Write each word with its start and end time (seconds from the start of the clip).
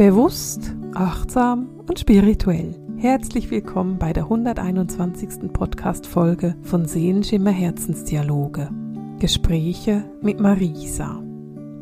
Bewusst, 0.00 0.74
achtsam 0.94 1.78
und 1.86 1.98
spirituell. 1.98 2.74
Herzlich 2.96 3.50
willkommen 3.50 3.98
bei 3.98 4.14
der 4.14 4.22
121. 4.22 5.52
Podcast-Folge 5.52 6.56
von 6.62 6.86
Seelenschimmer 6.86 7.50
Herzensdialoge. 7.50 8.70
Gespräche 9.18 10.10
mit 10.22 10.40
Marisa. 10.40 11.22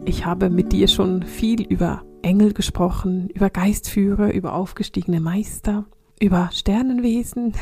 Ich 0.04 0.26
habe 0.26 0.50
mit 0.50 0.72
dir 0.72 0.89
schon 0.89 1.22
viel 1.22 1.62
über 1.62 2.02
Engel 2.22 2.54
gesprochen, 2.54 3.29
über 3.29 3.50
Geistführer, 3.50 4.32
über 4.35 4.54
aufgestiegene 4.54 5.21
Meister, 5.21 5.85
über 6.21 6.50
Sternenwesen. 6.53 7.53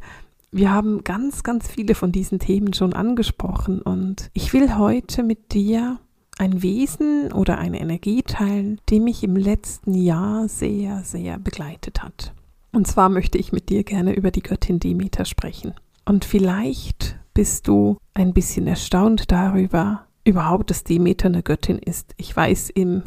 Wir 0.50 0.72
haben 0.72 1.04
ganz, 1.04 1.42
ganz 1.42 1.68
viele 1.68 1.94
von 1.94 2.10
diesen 2.10 2.38
Themen 2.38 2.72
schon 2.72 2.94
angesprochen 2.94 3.82
und 3.82 4.30
ich 4.32 4.54
will 4.54 4.78
heute 4.78 5.22
mit 5.22 5.52
dir 5.52 5.98
ein 6.38 6.62
Wesen 6.62 7.32
oder 7.32 7.58
eine 7.58 7.80
Energie 7.80 8.22
teilen, 8.22 8.80
die 8.88 9.00
mich 9.00 9.22
im 9.22 9.36
letzten 9.36 9.94
Jahr 9.94 10.48
sehr, 10.48 11.02
sehr 11.02 11.38
begleitet 11.38 12.02
hat. 12.02 12.34
Und 12.72 12.86
zwar 12.86 13.08
möchte 13.08 13.38
ich 13.38 13.52
mit 13.52 13.70
dir 13.70 13.84
gerne 13.84 14.14
über 14.14 14.30
die 14.30 14.42
Göttin 14.42 14.78
Demeter 14.78 15.24
sprechen. 15.24 15.74
Und 16.04 16.24
vielleicht 16.24 17.18
bist 17.32 17.68
du 17.68 17.96
ein 18.14 18.34
bisschen 18.34 18.66
erstaunt 18.66 19.32
darüber, 19.32 20.06
überhaupt, 20.24 20.70
dass 20.70 20.84
Demeter 20.84 21.28
eine 21.28 21.42
Göttin 21.42 21.78
ist. 21.78 22.12
Ich 22.16 22.36
weiß, 22.36 22.70
im 22.70 23.02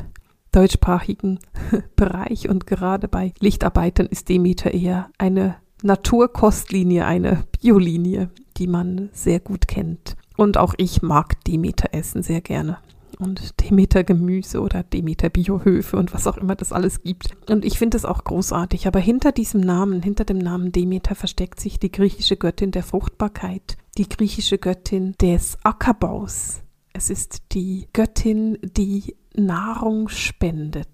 deutschsprachigen 0.51 1.39
Bereich 1.95 2.49
und 2.49 2.65
gerade 2.65 3.07
bei 3.07 3.33
Lichtarbeitern 3.39 4.07
ist 4.07 4.29
Demeter 4.29 4.73
eher 4.73 5.11
eine 5.19 5.55
Naturkostlinie, 5.83 7.05
eine 7.05 7.43
Biolinie, 7.61 8.31
die 8.57 8.67
man 8.67 9.09
sehr 9.13 9.39
gut 9.39 9.67
kennt. 9.67 10.15
Und 10.35 10.57
auch 10.57 10.73
ich 10.77 11.01
mag 11.01 11.43
Demeter 11.45 11.89
essen 11.93 12.23
sehr 12.23 12.41
gerne 12.41 12.79
und 13.19 13.59
Demeter 13.61 14.03
Gemüse 14.03 14.61
oder 14.61 14.81
Demeter 14.81 15.29
Biohöfe 15.29 15.97
und 15.97 16.13
was 16.13 16.25
auch 16.25 16.37
immer 16.37 16.55
das 16.55 16.71
alles 16.71 17.03
gibt. 17.03 17.35
Und 17.49 17.65
ich 17.65 17.77
finde 17.77 17.97
es 17.97 18.05
auch 18.05 18.23
großartig. 18.23 18.87
Aber 18.87 18.99
hinter 18.99 19.31
diesem 19.31 19.61
Namen, 19.61 20.01
hinter 20.01 20.23
dem 20.23 20.37
Namen 20.37 20.71
Demeter 20.71 21.15
versteckt 21.15 21.59
sich 21.59 21.79
die 21.79 21.91
griechische 21.91 22.37
Göttin 22.37 22.71
der 22.71 22.83
Fruchtbarkeit, 22.83 23.77
die 23.97 24.07
griechische 24.07 24.57
Göttin 24.57 25.13
des 25.21 25.57
Ackerbaus. 25.63 26.61
Es 26.93 27.09
ist 27.09 27.43
die 27.51 27.87
Göttin, 27.93 28.57
die 28.63 29.15
Nahrung 29.35 30.07
spendet. 30.07 30.87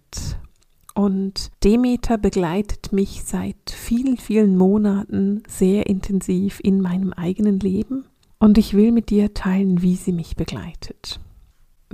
Und 0.95 1.51
Demeter 1.63 2.17
begleitet 2.17 2.91
mich 2.91 3.23
seit 3.23 3.69
vielen, 3.69 4.17
vielen 4.17 4.57
Monaten 4.57 5.43
sehr 5.47 5.87
intensiv 5.87 6.59
in 6.63 6.81
meinem 6.81 7.13
eigenen 7.13 7.59
Leben. 7.59 8.05
Und 8.39 8.57
ich 8.57 8.73
will 8.73 8.91
mit 8.91 9.09
dir 9.09 9.33
teilen, 9.33 9.81
wie 9.81 9.95
sie 9.95 10.13
mich 10.13 10.35
begleitet. 10.35 11.19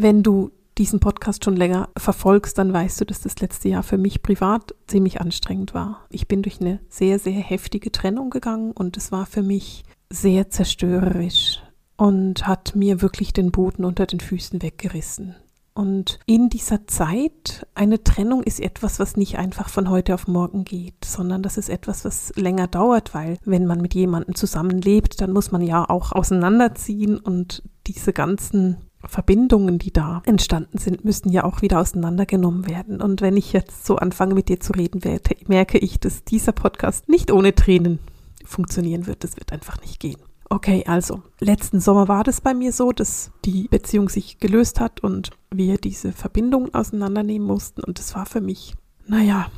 Wenn 0.02 0.24
du 0.24 0.50
diesen 0.80 1.00
Podcast 1.00 1.46
schon 1.46 1.56
länger 1.56 1.90
verfolgst, 1.96 2.58
dann 2.58 2.74
weißt 2.74 3.02
du, 3.02 3.06
dass 3.06 3.22
das 3.22 3.40
letzte 3.40 3.70
Jahr 3.70 3.84
für 3.84 4.00
mich 4.00 4.24
privat 4.24 4.74
ziemlich 4.88 5.22
anstrengend 5.22 5.76
war. 5.76 6.08
Ich 6.10 6.28
bin 6.28 6.42
durch 6.42 6.60
eine 6.60 6.80
sehr, 6.90 7.20
sehr 7.20 7.40
heftige 7.40 7.92
Trennung 7.92 8.32
gegangen 8.32 8.72
und 8.72 8.98
es 8.98 9.12
war 9.12 9.28
für 9.28 9.44
mich 9.44 9.84
sehr 10.10 10.50
zerstörerisch 10.50 11.62
und 11.98 12.48
hat 12.48 12.76
mir 12.76 13.04
wirklich 13.04 13.32
den 13.32 13.52
Boden 13.52 13.86
unter 13.86 14.08
den 14.08 14.22
Füßen 14.22 14.64
weggerissen. 14.64 15.36
Und 15.76 16.18
in 16.26 16.50
dieser 16.50 16.88
Zeit, 16.88 17.68
eine 17.76 18.04
Trennung 18.04 18.42
ist 18.42 18.60
etwas, 18.60 19.00
was 19.00 19.18
nicht 19.18 19.38
einfach 19.38 19.70
von 19.70 19.88
heute 19.88 20.16
auf 20.16 20.28
morgen 20.28 20.64
geht, 20.64 21.06
sondern 21.06 21.44
das 21.44 21.60
ist 21.60 21.70
etwas, 21.70 22.06
was 22.06 22.34
länger 22.36 22.66
dauert, 22.66 23.14
weil 23.14 23.38
wenn 23.46 23.68
man 23.68 23.82
mit 23.82 23.94
jemandem 23.94 24.34
zusammenlebt, 24.34 25.22
dann 25.22 25.32
muss 25.32 25.52
man 25.52 25.62
ja 25.62 25.88
auch 25.88 26.12
auseinanderziehen 26.12 27.20
und 27.20 27.62
diese 27.86 28.14
ganzen 28.14 28.78
Verbindungen, 29.08 29.80
die 29.80 29.92
da 29.92 30.22
entstanden 30.26 30.78
sind, 30.78 31.04
müssen 31.06 31.30
ja 31.30 31.44
auch 31.44 31.62
wieder 31.62 31.80
auseinandergenommen 31.80 32.68
werden. 32.68 33.02
Und 33.02 33.22
wenn 33.22 33.38
ich 33.38 33.54
jetzt 33.54 33.86
so 33.86 33.98
anfange, 33.98 34.36
mit 34.36 34.50
dir 34.50 34.60
zu 34.60 34.74
reden, 34.74 35.04
werde, 35.04 35.36
merke 35.48 35.78
ich, 35.78 36.00
dass 36.00 36.24
dieser 36.24 36.52
Podcast 36.52 37.10
nicht 37.10 37.32
ohne 37.32 37.56
Tränen 37.56 38.00
funktionieren 38.46 39.08
wird. 39.08 39.24
Das 39.24 39.38
wird 39.38 39.52
einfach 39.52 39.82
nicht 39.82 40.00
gehen. 40.00 40.20
Okay, 40.50 40.84
also 40.86 41.22
letzten 41.40 41.80
Sommer 41.80 42.10
war 42.10 42.26
das 42.26 42.42
bei 42.42 42.54
mir 42.54 42.74
so, 42.74 42.92
dass 42.92 43.32
die 43.46 43.70
Beziehung 43.70 44.10
sich 44.10 44.40
gelöst 44.40 44.82
hat 44.82 45.00
und 45.00 45.30
wir 45.50 45.78
diese 45.78 46.12
Verbindungen 46.12 46.74
auseinandernehmen 46.74 47.48
mussten. 47.48 47.82
Und 47.82 48.00
das 48.00 48.16
war 48.16 48.26
für 48.26 48.42
mich, 48.42 48.76
naja, 49.08 49.50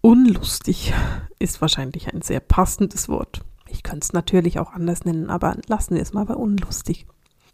unlustig 0.00 0.92
ist 1.38 1.60
wahrscheinlich 1.60 2.12
ein 2.12 2.22
sehr 2.22 2.40
passendes 2.40 3.08
Wort. 3.08 3.42
Ich 3.68 3.84
könnte 3.84 4.06
es 4.06 4.12
natürlich 4.12 4.58
auch 4.58 4.72
anders 4.72 5.04
nennen, 5.04 5.30
aber 5.30 5.56
lassen 5.68 5.94
wir 5.94 6.02
es 6.02 6.12
mal 6.12 6.24
bei 6.24 6.34
unlustig. 6.34 7.06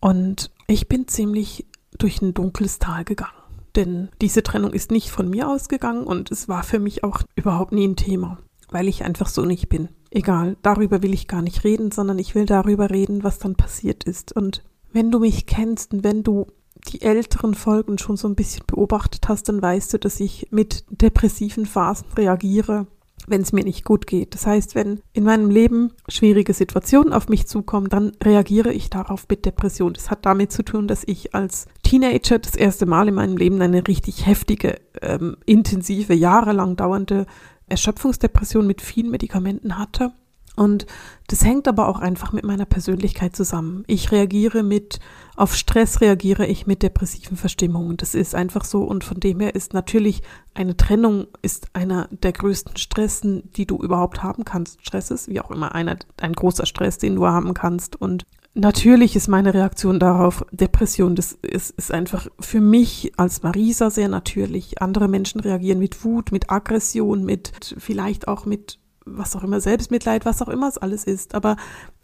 Und 0.04 0.50
ich 0.66 0.86
bin 0.86 1.08
ziemlich 1.08 1.64
durch 1.96 2.20
ein 2.20 2.34
dunkles 2.34 2.78
Tal 2.78 3.04
gegangen. 3.04 3.32
Denn 3.74 4.10
diese 4.20 4.42
Trennung 4.42 4.74
ist 4.74 4.90
nicht 4.90 5.08
von 5.08 5.30
mir 5.30 5.48
ausgegangen 5.48 6.04
und 6.04 6.30
es 6.30 6.46
war 6.46 6.62
für 6.62 6.78
mich 6.78 7.04
auch 7.04 7.22
überhaupt 7.36 7.72
nie 7.72 7.88
ein 7.88 7.96
Thema, 7.96 8.38
weil 8.68 8.86
ich 8.86 9.02
einfach 9.02 9.28
so 9.28 9.46
nicht 9.46 9.70
bin. 9.70 9.88
Egal, 10.10 10.58
darüber 10.60 11.02
will 11.02 11.14
ich 11.14 11.26
gar 11.26 11.40
nicht 11.40 11.64
reden, 11.64 11.90
sondern 11.90 12.18
ich 12.18 12.34
will 12.34 12.44
darüber 12.44 12.90
reden, 12.90 13.24
was 13.24 13.38
dann 13.38 13.54
passiert 13.54 14.04
ist. 14.04 14.36
Und 14.36 14.62
wenn 14.92 15.10
du 15.10 15.20
mich 15.20 15.46
kennst 15.46 15.94
und 15.94 16.04
wenn 16.04 16.22
du 16.22 16.48
die 16.88 17.00
älteren 17.00 17.54
Folgen 17.54 17.96
schon 17.96 18.18
so 18.18 18.28
ein 18.28 18.34
bisschen 18.34 18.64
beobachtet 18.66 19.26
hast, 19.30 19.48
dann 19.48 19.62
weißt 19.62 19.94
du, 19.94 19.98
dass 19.98 20.20
ich 20.20 20.48
mit 20.50 20.84
depressiven 20.90 21.64
Phasen 21.64 22.08
reagiere 22.14 22.86
wenn 23.26 23.42
es 23.42 23.52
mir 23.52 23.64
nicht 23.64 23.84
gut 23.84 24.06
geht. 24.06 24.34
Das 24.34 24.46
heißt, 24.46 24.74
wenn 24.74 25.00
in 25.12 25.24
meinem 25.24 25.50
Leben 25.50 25.92
schwierige 26.08 26.52
Situationen 26.52 27.12
auf 27.12 27.28
mich 27.28 27.46
zukommen, 27.46 27.88
dann 27.88 28.12
reagiere 28.22 28.72
ich 28.72 28.90
darauf 28.90 29.26
mit 29.28 29.44
Depression. 29.44 29.94
Das 29.94 30.10
hat 30.10 30.26
damit 30.26 30.52
zu 30.52 30.62
tun, 30.62 30.88
dass 30.88 31.04
ich 31.06 31.34
als 31.34 31.66
Teenager 31.82 32.38
das 32.38 32.54
erste 32.54 32.86
Mal 32.86 33.08
in 33.08 33.14
meinem 33.14 33.36
Leben 33.36 33.60
eine 33.60 33.86
richtig 33.86 34.26
heftige, 34.26 34.80
ähm, 35.00 35.36
intensive, 35.46 36.14
jahrelang 36.14 36.76
dauernde 36.76 37.26
Erschöpfungsdepression 37.66 38.66
mit 38.66 38.82
vielen 38.82 39.10
Medikamenten 39.10 39.78
hatte 39.78 40.12
und 40.56 40.86
das 41.26 41.44
hängt 41.44 41.66
aber 41.66 41.88
auch 41.88 41.98
einfach 41.98 42.32
mit 42.32 42.44
meiner 42.44 42.66
Persönlichkeit 42.66 43.34
zusammen. 43.34 43.82
Ich 43.86 44.12
reagiere 44.12 44.62
mit, 44.62 45.00
auf 45.36 45.56
Stress 45.56 46.00
reagiere 46.00 46.46
ich 46.46 46.66
mit 46.66 46.82
depressiven 46.82 47.36
Verstimmungen. 47.36 47.96
Das 47.96 48.14
ist 48.14 48.34
einfach 48.34 48.64
so 48.64 48.82
und 48.84 49.04
von 49.04 49.18
dem 49.18 49.40
her 49.40 49.54
ist 49.54 49.72
natürlich 49.74 50.22
eine 50.52 50.76
Trennung 50.76 51.26
ist 51.42 51.68
einer 51.72 52.08
der 52.10 52.32
größten 52.32 52.76
Stressen, 52.76 53.50
die 53.56 53.66
du 53.66 53.78
überhaupt 53.78 54.22
haben 54.22 54.44
kannst. 54.44 54.84
Stress 54.86 55.10
ist 55.10 55.28
wie 55.28 55.40
auch 55.40 55.50
immer 55.50 55.74
einer, 55.74 55.96
ein 56.20 56.34
großer 56.34 56.66
Stress, 56.66 56.98
den 56.98 57.16
du 57.16 57.26
haben 57.26 57.54
kannst 57.54 57.96
und 57.96 58.26
Natürlich 58.56 59.16
ist 59.16 59.26
meine 59.26 59.52
Reaktion 59.52 59.98
darauf 59.98 60.46
Depression. 60.52 61.16
Das 61.16 61.32
ist, 61.32 61.72
ist 61.72 61.90
einfach 61.90 62.28
für 62.38 62.60
mich 62.60 63.12
als 63.16 63.42
Marisa 63.42 63.90
sehr 63.90 64.08
natürlich. 64.08 64.80
Andere 64.80 65.08
Menschen 65.08 65.40
reagieren 65.40 65.80
mit 65.80 66.04
Wut, 66.04 66.30
mit 66.30 66.50
Aggression, 66.50 67.24
mit 67.24 67.50
vielleicht 67.78 68.28
auch 68.28 68.46
mit 68.46 68.78
was 69.04 69.36
auch 69.36 69.44
immer, 69.44 69.60
Selbstmitleid, 69.60 70.24
was 70.24 70.42
auch 70.42 70.48
immer 70.48 70.68
es 70.68 70.78
alles 70.78 71.04
ist. 71.04 71.34
Aber 71.34 71.56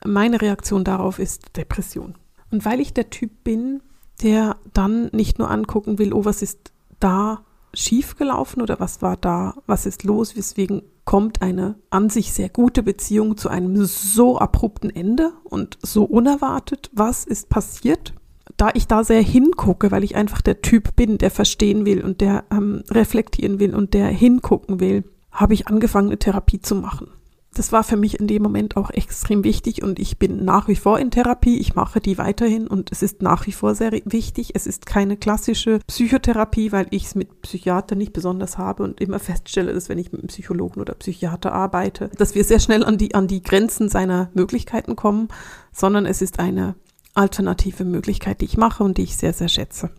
meine 0.04 0.40
Reaktion 0.40 0.84
darauf 0.84 1.18
ist 1.18 1.56
Depression. 1.56 2.14
Und 2.50 2.64
weil 2.64 2.80
ich 2.80 2.92
der 2.92 3.10
Typ 3.10 3.44
bin, 3.44 3.82
der 4.22 4.56
dann 4.72 5.08
nicht 5.12 5.38
nur 5.38 5.50
angucken 5.50 5.98
will, 5.98 6.12
oh, 6.12 6.24
was 6.24 6.42
ist 6.42 6.72
da 6.98 7.44
schiefgelaufen 7.72 8.62
oder 8.62 8.80
was 8.80 9.00
war 9.00 9.16
da, 9.16 9.54
was 9.66 9.86
ist 9.86 10.04
los, 10.04 10.36
weswegen 10.36 10.82
kommt 11.04 11.40
eine 11.42 11.76
an 11.90 12.10
sich 12.10 12.32
sehr 12.32 12.48
gute 12.48 12.82
Beziehung 12.82 13.36
zu 13.36 13.48
einem 13.48 13.84
so 13.84 14.38
abrupten 14.38 14.90
Ende 14.90 15.32
und 15.44 15.78
so 15.82 16.04
unerwartet, 16.04 16.90
was 16.92 17.24
ist 17.24 17.48
passiert? 17.48 18.14
Da 18.56 18.70
ich 18.74 18.86
da 18.86 19.04
sehr 19.04 19.22
hingucke, 19.22 19.90
weil 19.90 20.04
ich 20.04 20.16
einfach 20.16 20.40
der 20.40 20.60
Typ 20.60 20.96
bin, 20.96 21.18
der 21.18 21.30
verstehen 21.30 21.86
will 21.86 22.04
und 22.04 22.20
der 22.20 22.44
ähm, 22.50 22.82
reflektieren 22.90 23.58
will 23.60 23.74
und 23.74 23.94
der 23.94 24.08
hingucken 24.08 24.80
will, 24.80 25.04
habe 25.40 25.54
ich 25.54 25.68
angefangen, 25.68 26.08
eine 26.08 26.18
Therapie 26.18 26.60
zu 26.60 26.74
machen. 26.74 27.08
Das 27.52 27.72
war 27.72 27.82
für 27.82 27.96
mich 27.96 28.20
in 28.20 28.28
dem 28.28 28.44
Moment 28.44 28.76
auch 28.76 28.90
extrem 28.90 29.42
wichtig 29.42 29.82
und 29.82 29.98
ich 29.98 30.18
bin 30.18 30.44
nach 30.44 30.68
wie 30.68 30.76
vor 30.76 31.00
in 31.00 31.10
Therapie. 31.10 31.58
Ich 31.58 31.74
mache 31.74 32.00
die 32.00 32.16
weiterhin 32.16 32.68
und 32.68 32.92
es 32.92 33.02
ist 33.02 33.22
nach 33.22 33.44
wie 33.48 33.52
vor 33.52 33.74
sehr 33.74 33.90
wichtig. 34.04 34.52
Es 34.54 34.68
ist 34.68 34.86
keine 34.86 35.16
klassische 35.16 35.80
Psychotherapie, 35.88 36.70
weil 36.70 36.86
ich 36.90 37.06
es 37.06 37.14
mit 37.16 37.42
Psychiater 37.42 37.96
nicht 37.96 38.12
besonders 38.12 38.56
habe 38.56 38.84
und 38.84 39.00
immer 39.00 39.18
feststelle, 39.18 39.74
dass 39.74 39.88
wenn 39.88 39.98
ich 39.98 40.12
mit 40.12 40.20
einem 40.20 40.28
Psychologen 40.28 40.80
oder 40.80 40.94
Psychiater 40.94 41.52
arbeite, 41.52 42.10
dass 42.16 42.36
wir 42.36 42.44
sehr 42.44 42.60
schnell 42.60 42.84
an 42.84 42.98
die, 42.98 43.16
an 43.16 43.26
die 43.26 43.42
Grenzen 43.42 43.88
seiner 43.88 44.30
Möglichkeiten 44.32 44.94
kommen, 44.94 45.26
sondern 45.72 46.06
es 46.06 46.22
ist 46.22 46.38
eine 46.38 46.76
alternative 47.14 47.84
Möglichkeit, 47.84 48.42
die 48.42 48.44
ich 48.44 48.58
mache 48.58 48.84
und 48.84 48.96
die 48.96 49.02
ich 49.02 49.16
sehr, 49.16 49.32
sehr 49.32 49.48
schätze. 49.48 49.90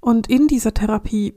Und 0.00 0.28
in 0.28 0.46
dieser 0.46 0.74
Therapie 0.74 1.34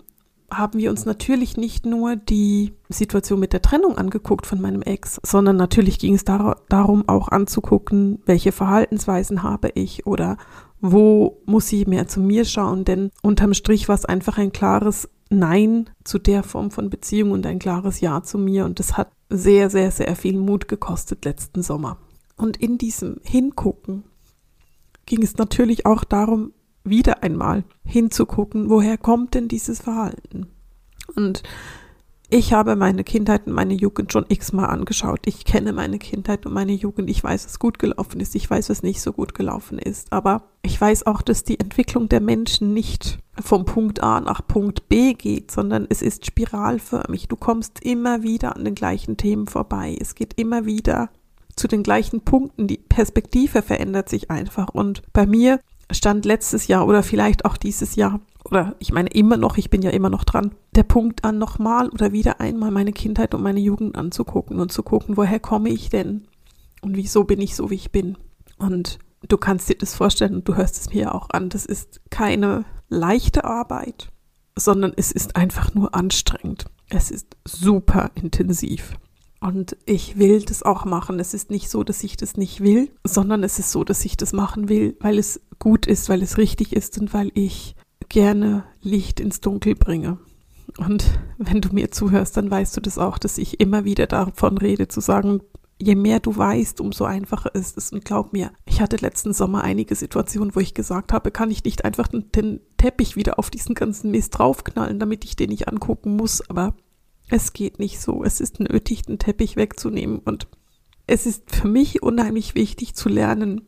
haben 0.52 0.80
wir 0.80 0.90
uns 0.90 1.06
natürlich 1.06 1.58
nicht 1.58 1.86
nur 1.86 2.16
die 2.16 2.74
Situation 2.90 3.40
mit 3.40 3.54
der 3.54 3.62
Trennung 3.62 3.98
angeguckt 3.98 4.46
von 4.46 4.62
meinem 4.62 4.82
Ex, 4.82 5.20
sondern 5.24 5.56
natürlich 5.56 5.98
ging 5.98 6.14
es 6.14 6.26
dar 6.26 6.58
darum 6.70 7.08
auch 7.08 7.30
anzugucken, 7.30 8.22
welche 8.26 8.52
Verhaltensweisen 8.52 9.44
habe 9.44 9.70
ich 9.74 10.06
oder 10.06 10.38
wo 10.82 11.42
muss 11.46 11.72
ich 11.72 11.88
mehr 11.88 12.08
zu 12.08 12.20
mir 12.20 12.44
schauen, 12.44 12.86
denn 12.86 13.12
unterm 13.22 13.54
Strich 13.54 13.88
war 13.88 13.96
es 13.96 14.06
einfach 14.06 14.38
ein 14.38 14.52
klares 14.52 15.10
Nein 15.30 15.90
zu 16.04 16.20
der 16.20 16.44
Form 16.44 16.72
von 16.72 16.90
Beziehung 16.90 17.32
und 17.32 17.46
ein 17.46 17.60
klares 17.60 18.02
Ja 18.02 18.22
zu 18.22 18.38
mir 18.38 18.66
und 18.66 18.80
das 18.80 18.98
hat 18.98 19.12
sehr, 19.30 19.70
sehr, 19.70 19.92
sehr 19.92 20.16
viel 20.16 20.38
Mut 20.38 20.68
gekostet 20.68 21.24
letzten 21.24 21.64
Sommer. 21.64 21.98
Und 22.36 22.58
in 22.58 22.78
diesem 22.78 23.22
Hingucken 23.24 24.04
ging 25.06 25.24
es 25.24 25.38
natürlich 25.38 25.86
auch 25.86 26.04
darum, 26.04 26.52
wieder 26.84 27.24
einmal 27.24 27.64
hinzugucken, 27.84 28.70
woher 28.70 28.98
kommt 28.98 29.34
denn 29.34 29.48
dieses 29.48 29.82
Verhalten? 29.82 30.48
Und 31.16 31.44
Ich 32.34 32.54
habe 32.54 32.78
meine 32.78 33.04
Kindheit 33.04 33.46
und 33.46 33.52
meine 33.52 33.74
Jugend 33.74 34.14
schon 34.14 34.24
x-mal 34.30 34.68
angeschaut. 34.68 35.20
Ich 35.26 35.44
kenne 35.44 35.74
meine 35.74 36.00
Kindheit 36.00 36.46
und 36.46 36.54
meine 36.54 36.72
Jugend. 36.72 37.10
Ich 37.10 37.22
weiß, 37.22 37.44
was 37.46 37.60
gut 37.60 37.78
gelaufen 37.78 38.22
ist. 38.22 38.36
Ich 38.36 38.50
weiß, 38.50 38.70
was 38.70 38.84
nicht 38.84 39.02
so 39.02 39.12
gut 39.12 39.34
gelaufen 39.34 39.78
ist. 39.78 40.14
Aber 40.14 40.44
ich 40.62 40.80
weiß 40.80 41.08
auch, 41.08 41.22
dass 41.24 41.44
die 41.44 41.60
Entwicklung 41.60 42.08
der 42.08 42.22
Menschen 42.22 42.74
nicht 42.74 43.20
vom 43.38 43.66
Punkt 43.66 44.02
A 44.02 44.22
nach 44.22 44.48
Punkt 44.48 44.88
B 44.88 45.14
geht, 45.14 45.52
sondern 45.52 45.86
es 45.90 46.02
ist 46.02 46.26
spiralförmig. 46.26 47.28
Du 47.28 47.36
kommst 47.36 47.84
immer 47.84 48.24
wieder 48.24 48.56
an 48.56 48.64
den 48.64 48.76
gleichen 48.76 49.18
Themen 49.18 49.48
vorbei. 49.48 49.98
Es 50.00 50.16
geht 50.16 50.40
immer 50.40 50.66
wieder 50.66 51.10
zu 51.58 51.68
den 51.68 51.84
gleichen 51.84 52.22
Punkten. 52.22 52.66
Die 52.66 52.78
Perspektive 52.78 53.62
verändert 53.62 54.08
sich 54.08 54.32
einfach. 54.32 54.70
Und 54.70 55.02
bei 55.12 55.26
mir 55.26 55.60
stand 55.94 56.26
letztes 56.26 56.68
Jahr 56.68 56.88
oder 56.88 57.04
vielleicht 57.04 57.46
auch 57.46 57.58
dieses 57.58 57.96
Jahr 57.96 58.20
oder 58.44 58.76
ich 58.80 58.92
meine 58.92 59.10
immer 59.10 59.38
noch, 59.38 59.58
ich 59.58 59.70
bin 59.70 59.82
ja 59.82 59.92
immer 59.92 60.10
noch 60.10 60.24
dran, 60.24 60.56
der 60.76 60.84
Punkt 60.84 61.24
an, 61.24 61.38
nochmal 61.38 61.90
oder 61.90 62.12
wieder 62.12 62.40
einmal 62.40 62.72
meine 62.72 62.92
Kindheit 62.92 63.34
und 63.36 63.44
meine 63.44 63.60
Jugend 63.60 63.96
anzugucken 63.96 64.60
und 64.60 64.72
zu 64.72 64.84
gucken, 64.84 65.18
woher 65.18 65.40
komme 65.40 65.70
ich 65.70 65.90
denn 65.90 66.28
und 66.82 66.96
wieso 66.98 67.24
bin 67.24 67.40
ich 67.42 67.56
so, 67.56 67.70
wie 67.70 67.76
ich 67.76 67.92
bin. 67.92 68.18
Und 68.58 69.00
du 69.28 69.38
kannst 69.38 69.70
dir 69.70 69.76
das 69.76 69.96
vorstellen 69.96 70.36
und 70.36 70.48
du 70.48 70.56
hörst 70.56 70.78
es 70.78 70.94
mir 70.94 71.14
auch 71.14 71.30
an, 71.30 71.50
das 71.50 71.66
ist 71.66 72.02
keine 72.10 72.66
leichte 72.90 73.44
Arbeit, 73.44 74.10
sondern 74.56 74.94
es 74.96 75.12
ist 75.12 75.36
einfach 75.36 75.74
nur 75.74 75.94
anstrengend. 75.96 76.66
Es 76.90 77.12
ist 77.12 77.38
super 77.46 78.12
intensiv. 78.16 78.96
Und 79.42 79.76
ich 79.86 80.20
will 80.20 80.44
das 80.44 80.62
auch 80.62 80.86
machen. 80.86 81.20
Es 81.20 81.34
ist 81.34 81.50
nicht 81.50 81.70
so, 81.70 81.84
dass 81.84 82.04
ich 82.04 82.16
das 82.16 82.38
nicht 82.38 82.62
will, 82.62 82.92
sondern 83.04 83.44
es 83.44 83.58
ist 83.58 83.72
so, 83.72 83.84
dass 83.84 84.06
ich 84.06 84.16
das 84.16 84.34
machen 84.34 84.70
will, 84.70 84.96
weil 85.00 85.18
es 85.18 85.42
gut 85.58 85.88
ist, 85.88 86.10
weil 86.10 86.22
es 86.22 86.38
richtig 86.38 86.74
ist 86.74 86.98
und 87.00 87.12
weil 87.14 87.32
ich 87.34 87.76
gerne 88.08 88.64
Licht 88.82 89.20
ins 89.20 89.42
Dunkel 89.42 89.74
bringe. 89.74 90.20
Und 90.78 91.20
wenn 91.40 91.60
du 91.60 91.70
mir 91.74 91.92
zuhörst, 91.92 92.38
dann 92.38 92.52
weißt 92.52 92.78
du 92.78 92.82
das 92.82 93.00
auch, 93.00 93.18
dass 93.18 93.40
ich 93.40 93.60
immer 93.60 93.84
wieder 93.84 94.06
davon 94.06 94.60
rede, 94.60 94.88
zu 94.88 95.02
sagen, 95.02 95.42
je 95.80 95.96
mehr 95.96 96.20
du 96.20 96.38
weißt, 96.38 96.80
umso 96.80 97.06
einfacher 97.06 97.54
ist 97.56 97.78
es. 97.78 97.92
Und 97.92 98.06
glaub 98.06 98.34
mir, 98.34 98.52
ich 98.66 98.80
hatte 98.80 98.98
letzten 98.98 99.34
Sommer 99.34 99.64
einige 99.64 99.96
Situationen, 99.96 100.56
wo 100.56 100.60
ich 100.60 100.76
gesagt 100.76 101.14
habe, 101.14 101.32
kann 101.32 101.50
ich 101.50 101.64
nicht 101.64 101.84
einfach 101.84 102.08
den 102.08 102.62
Teppich 102.78 103.16
wieder 103.16 103.40
auf 103.40 103.50
diesen 103.50 103.74
ganzen 103.74 104.12
Mist 104.12 104.38
draufknallen, 104.38 105.00
damit 105.00 105.26
ich 105.26 105.36
den 105.36 105.50
nicht 105.50 105.68
angucken 105.68 106.16
muss. 106.16 106.48
Aber 106.48 106.76
es 107.32 107.54
geht 107.54 107.80
nicht 107.80 108.00
so. 108.00 108.24
Es 108.24 108.40
ist 108.42 108.60
nötig, 108.60 109.04
den 109.04 109.18
Teppich 109.18 109.56
wegzunehmen. 109.56 110.20
Und 110.20 110.48
es 111.08 111.26
ist 111.26 111.56
für 111.56 111.68
mich 111.68 112.04
unheimlich 112.04 112.56
wichtig 112.56 112.94
zu 112.94 113.10
lernen, 113.10 113.62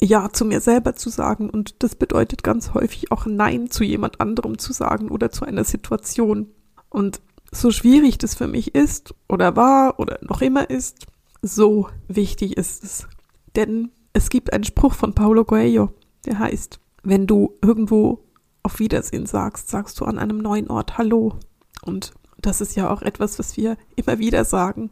ja 0.00 0.30
zu 0.32 0.44
mir 0.44 0.60
selber 0.60 0.94
zu 0.94 1.10
sagen 1.10 1.50
und 1.50 1.82
das 1.82 1.96
bedeutet 1.96 2.44
ganz 2.44 2.72
häufig 2.72 3.10
auch 3.10 3.26
Nein 3.26 3.68
zu 3.68 3.82
jemand 3.82 4.20
anderem 4.20 4.58
zu 4.58 4.72
sagen 4.72 5.10
oder 5.10 5.32
zu 5.32 5.44
einer 5.44 5.64
Situation. 5.64 6.46
Und 6.88 7.20
so 7.50 7.72
schwierig 7.72 8.18
das 8.18 8.36
für 8.36 8.46
mich 8.46 8.76
ist 8.76 9.14
oder 9.28 9.56
war 9.56 9.98
oder 9.98 10.20
noch 10.22 10.40
immer 10.40 10.70
ist, 10.70 11.06
so 11.42 11.88
wichtig 12.06 12.56
ist 12.56 12.84
es. 12.84 13.08
Denn 13.56 13.90
es 14.12 14.30
gibt 14.30 14.52
einen 14.52 14.64
Spruch 14.64 14.94
von 14.94 15.14
Paulo 15.14 15.44
Coelho, 15.44 15.90
der 16.24 16.38
heißt, 16.38 16.78
wenn 17.02 17.26
du 17.26 17.54
irgendwo 17.62 18.24
auf 18.62 18.78
Wiedersehen 18.78 19.26
sagst, 19.26 19.68
sagst 19.68 19.98
du 19.98 20.04
an 20.04 20.18
einem 20.18 20.38
neuen 20.38 20.68
Ort 20.70 20.98
Hallo. 20.98 21.34
Und 21.82 22.12
das 22.38 22.60
ist 22.60 22.76
ja 22.76 22.90
auch 22.90 23.02
etwas, 23.02 23.38
was 23.38 23.56
wir 23.56 23.76
immer 23.96 24.18
wieder 24.18 24.44
sagen 24.44 24.90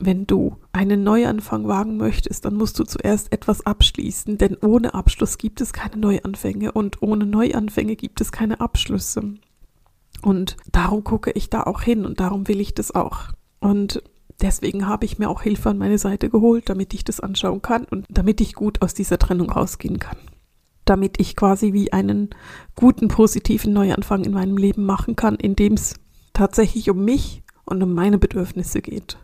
wenn 0.00 0.26
du 0.26 0.56
einen 0.72 1.02
Neuanfang 1.02 1.68
wagen 1.68 1.96
möchtest, 1.96 2.44
dann 2.44 2.54
musst 2.54 2.78
du 2.78 2.84
zuerst 2.84 3.32
etwas 3.32 3.64
abschließen, 3.64 4.38
denn 4.38 4.56
ohne 4.60 4.94
Abschluss 4.94 5.38
gibt 5.38 5.60
es 5.60 5.72
keine 5.72 5.96
Neuanfänge 5.96 6.72
und 6.72 7.02
ohne 7.02 7.26
Neuanfänge 7.26 7.96
gibt 7.96 8.20
es 8.20 8.32
keine 8.32 8.60
Abschlüsse. 8.60 9.34
Und 10.22 10.56
darum 10.72 11.04
gucke 11.04 11.30
ich 11.32 11.50
da 11.50 11.62
auch 11.64 11.82
hin 11.82 12.04
und 12.04 12.20
darum 12.20 12.48
will 12.48 12.60
ich 12.60 12.74
das 12.74 12.94
auch. 12.94 13.28
Und 13.60 14.02
deswegen 14.40 14.86
habe 14.86 15.04
ich 15.04 15.18
mir 15.18 15.28
auch 15.28 15.42
Hilfe 15.42 15.70
an 15.70 15.78
meine 15.78 15.98
Seite 15.98 16.30
geholt, 16.30 16.68
damit 16.68 16.94
ich 16.94 17.04
das 17.04 17.20
anschauen 17.20 17.62
kann 17.62 17.84
und 17.84 18.06
damit 18.08 18.40
ich 18.40 18.54
gut 18.54 18.82
aus 18.82 18.94
dieser 18.94 19.18
Trennung 19.18 19.50
rausgehen 19.50 19.98
kann. 19.98 20.16
Damit 20.84 21.20
ich 21.20 21.36
quasi 21.36 21.72
wie 21.72 21.92
einen 21.92 22.30
guten, 22.76 23.08
positiven 23.08 23.72
Neuanfang 23.72 24.24
in 24.24 24.32
meinem 24.32 24.56
Leben 24.56 24.84
machen 24.84 25.16
kann, 25.16 25.34
in 25.36 25.56
dem 25.56 25.74
es 25.74 25.94
tatsächlich 26.36 26.90
um 26.90 27.04
mich 27.04 27.42
und 27.64 27.82
um 27.82 27.94
meine 27.94 28.18
Bedürfnisse 28.18 28.82
geht. 28.82 29.16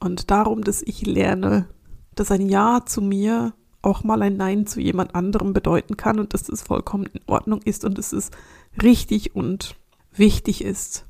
Und 0.00 0.30
darum, 0.30 0.62
dass 0.62 0.82
ich 0.82 1.06
lerne, 1.06 1.68
dass 2.14 2.30
ein 2.30 2.48
Ja 2.48 2.82
zu 2.84 3.00
mir 3.00 3.54
auch 3.80 4.04
mal 4.04 4.22
ein 4.22 4.36
Nein 4.36 4.66
zu 4.66 4.80
jemand 4.80 5.14
anderem 5.14 5.52
bedeuten 5.52 5.96
kann 5.96 6.18
und 6.18 6.34
dass 6.34 6.48
es 6.48 6.62
vollkommen 6.62 7.06
in 7.06 7.20
Ordnung 7.26 7.60
ist 7.62 7.84
und 7.84 7.98
dass 7.98 8.12
es 8.12 8.30
richtig 8.82 9.34
und 9.34 9.76
wichtig 10.12 10.62
ist. 10.62 11.06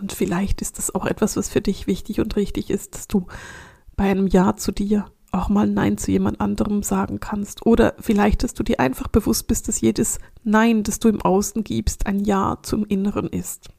Und 0.00 0.12
vielleicht 0.12 0.62
ist 0.62 0.78
das 0.78 0.94
auch 0.94 1.04
etwas, 1.04 1.36
was 1.36 1.48
für 1.48 1.60
dich 1.60 1.86
wichtig 1.86 2.20
und 2.20 2.36
richtig 2.36 2.70
ist, 2.70 2.94
dass 2.94 3.08
du 3.08 3.26
bei 3.96 4.04
einem 4.04 4.26
Ja 4.26 4.56
zu 4.56 4.72
dir 4.72 5.06
auch 5.32 5.48
mal 5.48 5.66
Nein 5.66 5.98
zu 5.98 6.10
jemand 6.12 6.40
anderem 6.40 6.82
sagen 6.82 7.18
kannst. 7.18 7.66
Oder 7.66 7.94
vielleicht, 7.98 8.44
dass 8.44 8.54
du 8.54 8.62
dir 8.62 8.78
einfach 8.78 9.08
bewusst 9.08 9.48
bist, 9.48 9.66
dass 9.66 9.80
jedes 9.80 10.18
Nein, 10.44 10.82
das 10.82 11.00
du 11.00 11.08
im 11.08 11.20
Außen 11.20 11.64
gibst, 11.64 12.06
ein 12.06 12.24
Ja 12.24 12.58
zum 12.62 12.84
Inneren 12.84 13.28
ist. 13.28 13.70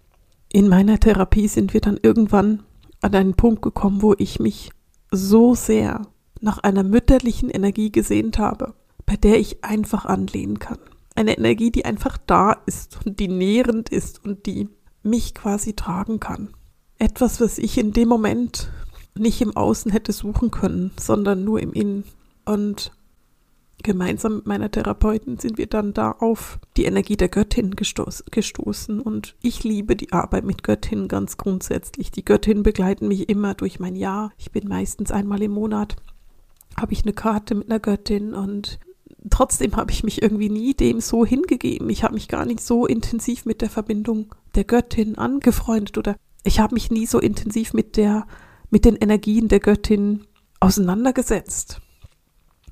In 0.55 0.69
meiner 0.69 0.99
Therapie 0.99 1.47
sind 1.47 1.73
wir 1.73 1.81
dann 1.81 1.99
irgendwann 2.03 2.61
an 3.01 3.15
einen 3.15 3.33
Punkt 3.33 3.63
gekommen, 3.63 4.03
wo 4.03 4.13
ich 4.15 4.39
mich 4.39 4.69
so 5.09 5.55
sehr 5.55 6.03
nach 6.41 6.59
einer 6.59 6.83
mütterlichen 6.83 7.49
Energie 7.49 7.91
gesehnt 7.91 8.37
habe, 8.37 8.75
bei 9.07 9.15
der 9.15 9.39
ich 9.39 9.63
einfach 9.63 10.05
anlehnen 10.05 10.59
kann. 10.59 10.77
Eine 11.15 11.35
Energie, 11.39 11.71
die 11.71 11.85
einfach 11.85 12.19
da 12.27 12.55
ist 12.67 12.99
und 13.03 13.19
die 13.19 13.29
nährend 13.29 13.89
ist 13.89 14.23
und 14.23 14.45
die 14.45 14.69
mich 15.01 15.33
quasi 15.33 15.73
tragen 15.73 16.19
kann. 16.19 16.53
Etwas, 16.99 17.41
was 17.41 17.57
ich 17.57 17.79
in 17.79 17.91
dem 17.91 18.07
Moment 18.07 18.71
nicht 19.17 19.41
im 19.41 19.57
Außen 19.57 19.91
hätte 19.91 20.13
suchen 20.13 20.51
können, 20.51 20.91
sondern 20.99 21.43
nur 21.43 21.61
im 21.61 21.73
Innen. 21.73 22.03
Und 22.45 22.91
gemeinsam 23.83 24.37
mit 24.37 24.47
meiner 24.47 24.71
Therapeutin 24.71 25.37
sind 25.37 25.57
wir 25.57 25.67
dann 25.67 25.93
da 25.93 26.11
auf 26.11 26.59
die 26.77 26.85
Energie 26.85 27.17
der 27.17 27.29
Göttin 27.29 27.75
gestoß, 27.75 28.25
gestoßen. 28.31 28.99
Und 28.99 29.35
ich 29.41 29.63
liebe 29.63 29.95
die 29.95 30.11
Arbeit 30.11 30.45
mit 30.45 30.63
Göttinnen 30.63 31.07
ganz 31.07 31.37
grundsätzlich. 31.37 32.11
Die 32.11 32.25
Göttinnen 32.25 32.63
begleiten 32.63 33.07
mich 33.07 33.29
immer 33.29 33.53
durch 33.53 33.79
mein 33.79 33.95
Jahr. 33.95 34.31
Ich 34.37 34.51
bin 34.51 34.67
meistens 34.67 35.11
einmal 35.11 35.41
im 35.41 35.51
Monat, 35.51 35.95
habe 36.79 36.93
ich 36.93 37.03
eine 37.03 37.13
Karte 37.13 37.55
mit 37.55 37.69
einer 37.69 37.79
Göttin 37.79 38.33
und 38.33 38.79
trotzdem 39.29 39.75
habe 39.75 39.91
ich 39.91 40.03
mich 40.03 40.21
irgendwie 40.21 40.49
nie 40.49 40.73
dem 40.73 40.99
so 40.99 41.25
hingegeben. 41.25 41.89
Ich 41.89 42.03
habe 42.03 42.15
mich 42.15 42.27
gar 42.27 42.45
nicht 42.45 42.61
so 42.61 42.85
intensiv 42.85 43.45
mit 43.45 43.61
der 43.61 43.69
Verbindung 43.69 44.33
der 44.55 44.63
Göttin 44.63 45.17
angefreundet 45.17 45.97
oder 45.97 46.15
ich 46.43 46.59
habe 46.59 46.73
mich 46.73 46.91
nie 46.91 47.05
so 47.05 47.19
intensiv 47.19 47.73
mit 47.73 47.95
der 47.97 48.25
mit 48.69 48.85
den 48.85 48.95
Energien 48.95 49.49
der 49.49 49.59
Göttin 49.59 50.25
auseinandergesetzt. 50.59 51.82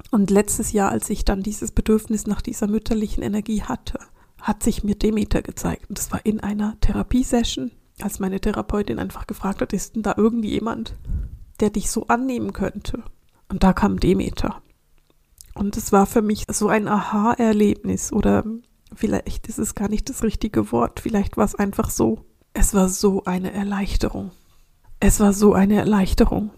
Und 0.10 0.30
letztes 0.30 0.72
Jahr, 0.72 0.92
als 0.92 1.10
ich 1.10 1.26
dann 1.26 1.44
dieses 1.44 1.72
Bedürfnis 1.72 2.28
nach 2.28 2.42
dieser 2.42 2.68
mütterlichen 2.68 3.24
Energie 3.24 3.62
hatte, 3.62 4.00
hat 4.42 4.64
sich 4.64 4.84
mir 4.84 4.96
Demeter 4.96 5.42
gezeigt. 5.42 5.90
Und 5.90 5.98
das 5.98 6.12
war 6.12 6.26
in 6.26 6.40
einer 6.40 6.80
Therapiesession, 6.82 7.72
als 8.02 8.20
meine 8.20 8.40
Therapeutin 8.40 9.00
einfach 9.00 9.28
gefragt 9.28 9.62
hat, 9.62 9.74
ist 9.74 9.96
denn 9.96 10.04
da 10.04 10.16
irgendjemand, 10.18 10.96
der 11.60 11.70
dich 11.70 11.92
so 11.92 12.08
annehmen 12.08 12.54
könnte? 12.54 13.04
Und 13.50 13.64
da 13.64 13.74
kam 13.74 14.00
Demeter. 14.00 14.62
Und 15.54 15.78
es 15.78 15.92
war 15.92 16.06
für 16.06 16.22
mich 16.22 16.46
so 16.50 16.70
ein 16.70 16.88
Aha-Erlebnis 16.88 18.12
oder 18.12 18.46
vielleicht 18.94 19.48
ist 19.48 19.60
es 19.60 19.76
gar 19.76 19.90
nicht 19.90 20.10
das 20.10 20.24
richtige 20.24 20.72
Wort, 20.72 21.00
vielleicht 21.00 21.38
war 21.38 21.46
es 21.46 21.56
einfach 21.56 21.90
so. 21.90 22.26
Es 22.54 22.74
war 22.74 22.90
so 22.90 23.24
eine 23.26 23.52
Erleichterung. 23.52 24.32
Es 25.00 25.20
war 25.20 25.34
so 25.34 25.54
eine 25.54 25.76
Erleichterung. 25.76 26.52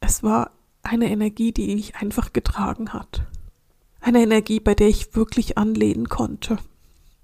Es 0.00 0.22
war 0.22 0.50
eine 0.86 1.10
Energie, 1.10 1.52
die 1.52 1.74
mich 1.74 1.96
einfach 1.96 2.32
getragen 2.32 2.92
hat. 2.92 3.26
Eine 4.00 4.22
Energie, 4.22 4.60
bei 4.60 4.74
der 4.74 4.88
ich 4.88 5.14
wirklich 5.14 5.58
anlehnen 5.58 6.08
konnte. 6.08 6.58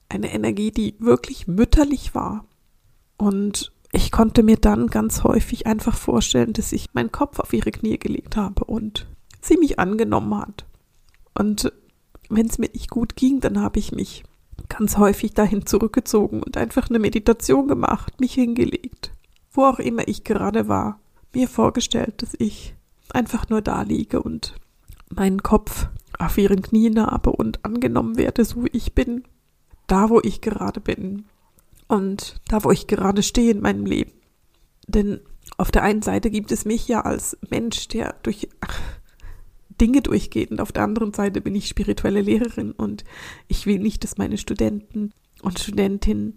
Eine 0.09 0.33
Energie, 0.33 0.71
die 0.71 0.97
wirklich 0.99 1.47
mütterlich 1.47 2.15
war. 2.15 2.45
Und 3.17 3.73
ich 3.93 4.11
konnte 4.11 4.43
mir 4.43 4.57
dann 4.57 4.89
ganz 4.89 5.23
häufig 5.23 5.67
einfach 5.67 5.97
vorstellen, 5.97 6.55
dass 6.55 6.73
ich 6.73 6.95
meinen 6.95 7.13
Kopf 7.13 7.39
auf 7.39 7.53
ihre 7.53 7.71
Knie 7.71 7.99
gelegt 7.99 8.37
habe 8.37 8.65
und 8.65 9.07
sie 9.41 9.57
mich 9.57 9.79
angenommen 9.79 10.37
hat. 10.37 10.65
Und 11.35 11.73
wenn 12.29 12.47
es 12.47 12.59
mir 12.59 12.71
nicht 12.73 12.91
gut 12.91 13.17
ging, 13.17 13.41
dann 13.41 13.61
habe 13.61 13.79
ich 13.79 13.93
mich 13.93 14.25
ganz 14.69 14.97
häufig 14.97 15.35
dahin 15.35 15.67
zurückgezogen 15.67 16.43
und 16.43 16.57
einfach 16.57 16.89
eine 16.89 16.99
Meditation 16.99 17.69
gemacht, 17.69 18.21
mich 18.21 18.35
hingelegt, 18.35 19.13
wo 19.51 19.65
auch 19.65 19.79
immer 19.79 20.09
ich 20.09 20.25
gerade 20.25 20.69
war, 20.69 21.01
mir 21.35 21.49
vorgestellt, 21.49 22.23
dass 22.23 22.35
ich 22.39 22.75
einfach 23.11 23.49
nur 23.49 23.63
da 23.63 23.83
liege 23.83 24.23
und 24.23 24.55
meinen 25.11 25.43
Kopf 25.43 25.89
auf 26.19 26.39
ihren 26.39 26.63
Knien 26.63 27.01
habe 27.01 27.33
und 27.33 27.65
angenommen 27.65 28.17
werde, 28.17 28.45
so 28.45 28.65
wie 28.65 28.71
ich 28.73 28.95
bin, 28.95 29.25
da 29.87 30.11
wo 30.11 30.21
ich 30.23 30.41
gerade 30.41 30.81
bin 30.81 31.25
und 31.89 32.41
da 32.49 32.65
wo 32.65 32.71
ich 32.71 32.87
gerade 32.87 33.23
stehe 33.23 33.51
in 33.51 33.61
meinem 33.61 33.85
Leben. 33.85 34.13
Denn 34.87 35.21
auf 35.59 35.71
der 35.71 35.83
einen 35.83 36.03
Seite 36.03 36.31
gibt 36.31 36.53
es 36.53 36.65
mich 36.65 36.89
ja 36.89 37.03
als 37.03 37.37
Mensch, 37.51 37.89
der 37.89 38.15
durch 38.23 38.49
Dinge 39.81 40.03
durchgeht 40.03 40.51
und 40.51 40.61
auf 40.61 40.73
der 40.73 40.85
anderen 40.85 41.13
Seite 41.13 41.41
bin 41.41 41.55
ich 41.55 41.69
spirituelle 41.69 42.21
Lehrerin 42.21 42.73
und 42.73 43.05
ich 43.49 43.67
will 43.67 43.79
nicht, 43.79 44.05
dass 44.05 44.19
meine 44.19 44.39
Studenten 44.39 45.13
und 45.43 45.59
Studentinnen 45.59 46.35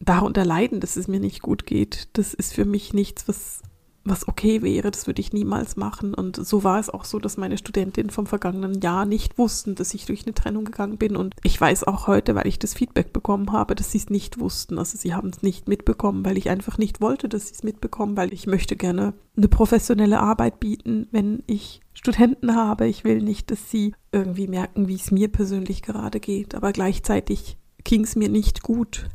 darunter 0.00 0.44
leiden, 0.44 0.80
dass 0.80 0.96
es 0.96 1.08
mir 1.08 1.20
nicht 1.20 1.42
gut 1.42 1.66
geht. 1.66 2.08
Das 2.14 2.34
ist 2.34 2.54
für 2.54 2.64
mich 2.64 2.92
nichts, 2.94 3.28
was 3.28 3.62
was 4.08 4.28
okay 4.28 4.62
wäre, 4.62 4.90
das 4.90 5.06
würde 5.06 5.20
ich 5.20 5.32
niemals 5.32 5.76
machen. 5.76 6.14
Und 6.14 6.36
so 6.36 6.64
war 6.64 6.78
es 6.78 6.90
auch 6.90 7.04
so, 7.04 7.18
dass 7.18 7.36
meine 7.36 7.58
Studentinnen 7.58 8.10
vom 8.10 8.26
vergangenen 8.26 8.80
Jahr 8.80 9.06
nicht 9.06 9.38
wussten, 9.38 9.74
dass 9.74 9.94
ich 9.94 10.06
durch 10.06 10.24
eine 10.24 10.34
Trennung 10.34 10.64
gegangen 10.64 10.98
bin. 10.98 11.16
Und 11.16 11.34
ich 11.42 11.60
weiß 11.60 11.84
auch 11.84 12.06
heute, 12.06 12.34
weil 12.34 12.46
ich 12.46 12.58
das 12.58 12.74
Feedback 12.74 13.12
bekommen 13.12 13.52
habe, 13.52 13.74
dass 13.74 13.92
sie 13.92 13.98
es 13.98 14.10
nicht 14.10 14.38
wussten. 14.38 14.78
Also 14.78 14.98
sie 14.98 15.14
haben 15.14 15.28
es 15.28 15.42
nicht 15.42 15.68
mitbekommen, 15.68 16.24
weil 16.24 16.38
ich 16.38 16.50
einfach 16.50 16.78
nicht 16.78 17.00
wollte, 17.00 17.28
dass 17.28 17.48
sie 17.48 17.54
es 17.54 17.62
mitbekommen, 17.62 18.16
weil 18.16 18.32
ich 18.32 18.46
möchte 18.46 18.76
gerne 18.76 19.14
eine 19.36 19.48
professionelle 19.48 20.20
Arbeit 20.20 20.60
bieten, 20.60 21.08
wenn 21.10 21.42
ich 21.46 21.80
Studenten 21.92 22.54
habe. 22.54 22.86
Ich 22.86 23.04
will 23.04 23.22
nicht, 23.22 23.50
dass 23.50 23.70
sie 23.70 23.94
irgendwie 24.12 24.48
merken, 24.48 24.88
wie 24.88 24.96
es 24.96 25.10
mir 25.10 25.28
persönlich 25.28 25.82
gerade 25.82 26.20
geht. 26.20 26.54
Aber 26.54 26.72
gleichzeitig 26.72 27.58
ging 27.84 28.04
es 28.04 28.16
mir 28.16 28.28
nicht 28.28 28.62
gut. 28.62 29.08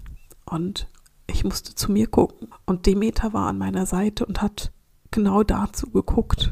Und 0.46 0.88
ich 1.28 1.44
musste 1.44 1.76
zu 1.76 1.92
mir 1.92 2.08
gucken. 2.08 2.50
Und 2.66 2.86
Demeter 2.86 3.34
war 3.34 3.48
an 3.48 3.58
meiner 3.58 3.86
Seite 3.86 4.26
und 4.26 4.42
hat 4.42 4.72
genau 5.14 5.44
dazu 5.44 5.90
geguckt. 5.90 6.52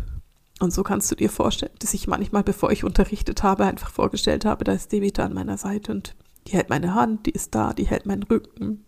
Und 0.59 0.71
so 0.71 0.83
kannst 0.83 1.11
du 1.11 1.15
dir 1.15 1.29
vorstellen, 1.29 1.73
dass 1.79 1.93
ich 1.93 2.07
manchmal, 2.07 2.43
bevor 2.43 2.71
ich 2.71 2.83
unterrichtet 2.83 3.43
habe, 3.43 3.65
einfach 3.65 3.89
vorgestellt 3.89 4.45
habe, 4.45 4.63
da 4.63 4.73
ist 4.73 4.91
Demeter 4.91 5.25
an 5.25 5.33
meiner 5.33 5.57
Seite 5.57 5.91
und 5.91 6.15
die 6.47 6.53
hält 6.53 6.69
meine 6.69 6.93
Hand, 6.93 7.25
die 7.25 7.31
ist 7.31 7.55
da, 7.55 7.73
die 7.73 7.87
hält 7.87 8.05
meinen 8.05 8.23
Rücken. 8.23 8.85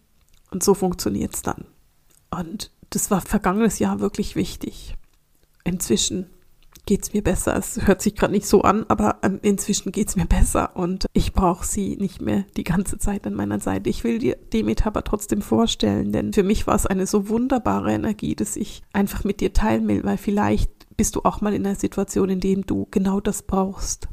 Und 0.52 0.64
so 0.64 0.76
funktioniert 0.76 1.34
es 1.34 1.42
dann. 1.42 1.66
Und 2.30 2.72
das 2.92 3.10
war 3.10 3.22
vergangenes 3.22 3.80
Jahr 3.80 4.00
wirklich 4.00 4.36
wichtig. 4.36 4.96
Inzwischen 5.64 6.30
geht 6.86 7.04
es 7.04 7.14
mir 7.14 7.22
besser. 7.22 7.56
Es 7.56 7.88
hört 7.88 8.02
sich 8.02 8.16
gerade 8.16 8.34
nicht 8.34 8.46
so 8.46 8.62
an, 8.62 8.86
aber 8.88 9.18
ähm, 9.24 9.40
inzwischen 9.42 9.92
geht 9.92 10.10
es 10.10 10.16
mir 10.16 10.26
besser 10.26 10.76
und 10.76 11.06
ich 11.14 11.34
brauche 11.34 11.66
sie 11.66 11.98
nicht 11.98 12.22
mehr 12.22 12.46
die 12.58 12.64
ganze 12.64 12.98
Zeit 12.98 13.26
an 13.26 13.34
meiner 13.34 13.60
Seite. 13.60 13.90
Ich 13.90 14.04
will 14.04 14.20
dir 14.20 14.38
Demet 14.52 14.86
aber 14.86 15.04
trotzdem 15.04 15.42
vorstellen, 15.42 16.12
denn 16.12 16.34
für 16.34 16.44
mich 16.44 16.68
war 16.68 16.76
es 16.76 16.86
eine 16.86 17.08
so 17.08 17.30
wunderbare 17.30 17.94
Energie, 17.94 18.36
dass 18.36 18.56
ich 18.56 18.82
einfach 18.92 19.24
mit 19.24 19.40
dir 19.40 19.54
teilen 19.54 19.88
will, 19.88 20.04
weil 20.04 20.18
vielleicht 20.18 20.72
bist 20.98 21.16
du 21.16 21.22
auch 21.24 21.42
mal 21.42 21.54
in 21.54 21.66
einer 21.66 21.76
Situation, 21.76 22.30
in 22.30 22.40
der 22.40 22.58
du 22.58 22.88
genau 22.92 23.20
das 23.20 23.44
brauchst. 23.44 24.08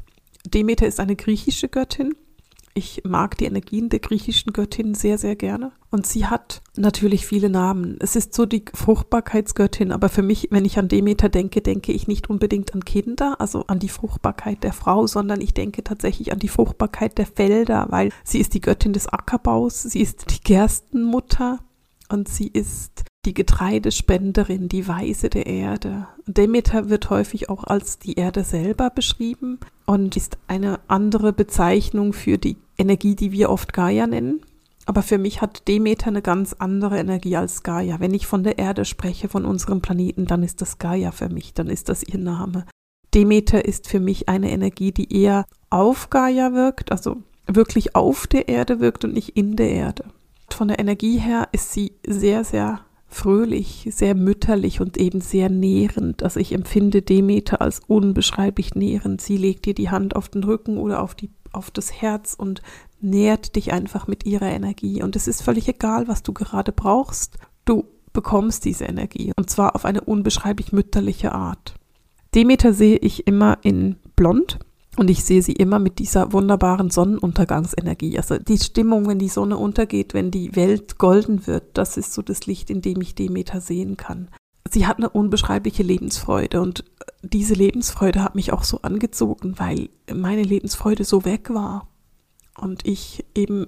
Demeter 0.45 0.87
ist 0.87 0.99
eine 0.99 1.15
griechische 1.15 1.67
Göttin 1.67 2.15
ich 2.73 3.01
mag 3.05 3.37
die 3.37 3.45
Energien 3.45 3.89
der 3.89 3.99
griechischen 3.99 4.53
Göttin 4.53 4.93
sehr, 4.93 5.17
sehr 5.17 5.35
gerne. 5.35 5.71
Und 5.89 6.07
sie 6.07 6.25
hat 6.25 6.61
natürlich 6.77 7.25
viele 7.25 7.49
Namen. 7.49 7.97
Es 7.99 8.15
ist 8.15 8.33
so 8.33 8.45
die 8.45 8.63
Fruchtbarkeitsgöttin, 8.73 9.91
aber 9.91 10.07
für 10.09 10.21
mich, 10.21 10.47
wenn 10.51 10.63
ich 10.63 10.79
an 10.79 10.87
Demeter 10.87 11.27
denke, 11.27 11.61
denke 11.61 11.91
ich 11.91 12.07
nicht 12.07 12.29
unbedingt 12.29 12.73
an 12.73 12.85
Kinder, 12.85 13.35
also 13.39 13.65
an 13.67 13.79
die 13.79 13.89
Fruchtbarkeit 13.89 14.63
der 14.63 14.73
Frau, 14.73 15.05
sondern 15.05 15.41
ich 15.41 15.53
denke 15.53 15.83
tatsächlich 15.83 16.31
an 16.31 16.39
die 16.39 16.47
Fruchtbarkeit 16.47 17.17
der 17.17 17.25
Felder, 17.25 17.87
weil 17.89 18.11
sie 18.23 18.39
ist 18.39 18.53
die 18.53 18.61
Göttin 18.61 18.93
des 18.93 19.07
Ackerbaus, 19.07 19.83
sie 19.83 19.99
ist 19.99 20.31
die 20.31 20.41
Gerstenmutter 20.41 21.59
und 22.07 22.29
sie 22.29 22.47
ist 22.47 23.03
die 23.25 23.33
Getreidespenderin, 23.33 24.67
die 24.67 24.87
Weise 24.87 25.29
der 25.29 25.45
Erde. 25.45 26.07
Demeter 26.25 26.89
wird 26.89 27.09
häufig 27.09 27.49
auch 27.49 27.63
als 27.63 27.99
die 27.99 28.15
Erde 28.15 28.43
selber 28.43 28.89
beschrieben 28.89 29.59
und 29.85 30.17
ist 30.17 30.37
eine 30.47 30.79
andere 30.87 31.31
Bezeichnung 31.31 32.13
für 32.13 32.37
die 32.37 32.57
Energie, 32.77 33.15
die 33.15 33.31
wir 33.31 33.49
oft 33.49 33.73
Gaia 33.73 34.07
nennen. 34.07 34.41
Aber 34.87 35.03
für 35.03 35.19
mich 35.19 35.41
hat 35.41 35.67
Demeter 35.67 36.07
eine 36.07 36.23
ganz 36.23 36.53
andere 36.53 36.97
Energie 36.97 37.37
als 37.37 37.61
Gaia. 37.61 37.99
Wenn 37.99 38.15
ich 38.15 38.25
von 38.25 38.43
der 38.43 38.57
Erde 38.57 38.85
spreche, 38.85 39.29
von 39.29 39.45
unserem 39.45 39.81
Planeten, 39.81 40.25
dann 40.25 40.41
ist 40.41 40.61
das 40.61 40.79
Gaia 40.79 41.11
für 41.11 41.29
mich, 41.29 41.53
dann 41.53 41.67
ist 41.67 41.89
das 41.89 42.01
ihr 42.01 42.17
Name. 42.17 42.65
Demeter 43.13 43.65
ist 43.65 43.87
für 43.87 43.99
mich 43.99 44.29
eine 44.29 44.49
Energie, 44.49 44.91
die 44.91 45.13
eher 45.13 45.45
auf 45.69 46.09
Gaia 46.09 46.53
wirkt, 46.53 46.91
also 46.91 47.17
wirklich 47.45 47.95
auf 47.95 48.25
der 48.25 48.47
Erde 48.47 48.79
wirkt 48.79 49.05
und 49.05 49.13
nicht 49.13 49.37
in 49.37 49.55
der 49.55 49.69
Erde. 49.69 50.05
Von 50.49 50.69
der 50.69 50.79
Energie 50.79 51.17
her 51.17 51.49
ist 51.51 51.71
sie 51.71 51.93
sehr, 52.05 52.43
sehr 52.43 52.81
fröhlich, 53.11 53.89
sehr 53.91 54.15
mütterlich 54.15 54.79
und 54.79 54.97
eben 54.97 55.21
sehr 55.21 55.49
nährend. 55.49 56.23
Also 56.23 56.39
ich 56.39 56.53
empfinde 56.53 57.01
Demeter 57.01 57.61
als 57.61 57.81
unbeschreiblich 57.85 58.73
nährend. 58.73 59.21
Sie 59.21 59.37
legt 59.37 59.65
dir 59.65 59.73
die 59.73 59.89
Hand 59.89 60.15
auf 60.15 60.29
den 60.29 60.43
Rücken 60.43 60.77
oder 60.77 61.03
auf, 61.03 61.13
die, 61.13 61.29
auf 61.51 61.71
das 61.71 61.91
Herz 62.01 62.33
und 62.33 62.61
nährt 63.01 63.55
dich 63.55 63.73
einfach 63.73 64.07
mit 64.07 64.25
ihrer 64.25 64.49
Energie. 64.49 65.03
Und 65.03 65.15
es 65.15 65.27
ist 65.27 65.43
völlig 65.43 65.67
egal, 65.67 66.07
was 66.07 66.23
du 66.23 66.31
gerade 66.31 66.71
brauchst. 66.71 67.37
Du 67.65 67.85
bekommst 68.13 68.63
diese 68.63 68.85
Energie. 68.85 69.33
Und 69.35 69.49
zwar 69.49 69.75
auf 69.75 69.85
eine 69.85 70.01
unbeschreiblich 70.01 70.71
mütterliche 70.71 71.33
Art. 71.33 71.75
Demeter 72.33 72.73
sehe 72.73 72.97
ich 72.97 73.27
immer 73.27 73.57
in 73.61 73.97
blond, 74.15 74.59
und 74.97 75.09
ich 75.09 75.23
sehe 75.23 75.41
sie 75.41 75.53
immer 75.53 75.79
mit 75.79 75.99
dieser 75.99 76.33
wunderbaren 76.33 76.89
Sonnenuntergangsenergie. 76.89 78.17
Also 78.17 78.37
die 78.37 78.57
Stimmung, 78.57 79.07
wenn 79.07 79.19
die 79.19 79.29
Sonne 79.29 79.57
untergeht, 79.57 80.13
wenn 80.13 80.31
die 80.31 80.55
Welt 80.55 80.97
golden 80.97 81.47
wird, 81.47 81.77
das 81.77 81.95
ist 81.97 82.13
so 82.13 82.21
das 82.21 82.45
Licht, 82.45 82.69
in 82.69 82.81
dem 82.81 83.01
ich 83.01 83.15
Demeter 83.15 83.61
sehen 83.61 83.95
kann. 83.95 84.27
Sie 84.69 84.85
hat 84.85 84.97
eine 84.97 85.09
unbeschreibliche 85.09 85.83
Lebensfreude 85.83 86.61
und 86.61 86.85
diese 87.23 87.53
Lebensfreude 87.53 88.23
hat 88.23 88.35
mich 88.35 88.53
auch 88.53 88.63
so 88.63 88.81
angezogen, 88.81 89.55
weil 89.57 89.89
meine 90.13 90.43
Lebensfreude 90.43 91.03
so 91.03 91.25
weg 91.25 91.49
war. 91.53 91.87
Und 92.57 92.85
ich 92.85 93.25
eben, 93.33 93.65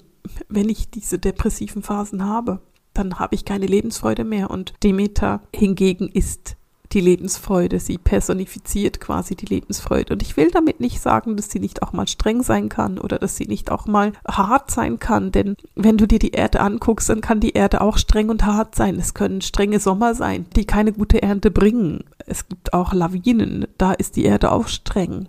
wenn 0.50 0.70
ich 0.70 0.90
diese 0.90 1.20
depressiven 1.20 1.84
Phasen 1.84 2.26
habe, 2.26 2.62
dann 2.94 3.18
habe 3.20 3.36
ich 3.36 3.46
keine 3.46 3.66
Lebensfreude 3.66 4.24
mehr. 4.24 4.52
Und 4.52 4.74
Demeter 4.84 5.42
hingegen 5.54 6.10
ist 6.10 6.58
die 6.94 7.02
Lebensfreude. 7.02 7.80
Sie 7.80 7.98
personifiziert 7.98 9.00
quasi 9.00 9.36
die 9.36 9.46
Lebensfreude. 9.46 10.14
Und 10.14 10.22
ich 10.22 10.38
will 10.38 10.52
damit 10.52 10.80
nicht 10.80 11.02
sagen, 11.02 11.36
dass 11.36 11.50
sie 11.50 11.60
nicht 11.60 11.82
auch 11.82 11.94
mal 11.94 12.08
streng 12.08 12.44
sein 12.44 12.70
kann 12.70 13.00
oder 13.00 13.20
dass 13.20 13.36
sie 13.36 13.46
nicht 13.46 13.72
auch 13.72 13.88
mal 13.88 14.14
hart 14.28 14.72
sein 14.72 15.00
kann. 15.00 15.32
Denn 15.32 15.56
wenn 15.76 15.98
du 15.98 16.08
dir 16.08 16.20
die 16.20 16.32
Erde 16.32 16.62
anguckst, 16.62 17.10
dann 17.10 17.22
kann 17.22 17.40
die 17.40 17.54
Erde 17.54 17.82
auch 17.82 17.98
streng 17.98 18.30
und 18.30 18.46
hart 18.46 18.76
sein. 18.76 18.98
Es 18.98 19.14
können 19.14 19.42
strenge 19.42 19.80
Sommer 19.80 20.16
sein, 20.16 20.46
die 20.56 20.66
keine 20.66 20.94
gute 20.94 21.22
Ernte 21.22 21.52
bringen. 21.52 22.04
Es 22.26 22.48
gibt 22.48 22.74
auch 22.74 22.94
Lawinen, 22.94 23.66
da 23.78 23.94
ist 23.94 24.16
die 24.16 24.26
Erde 24.26 24.52
auch 24.52 24.68
streng. 24.68 25.28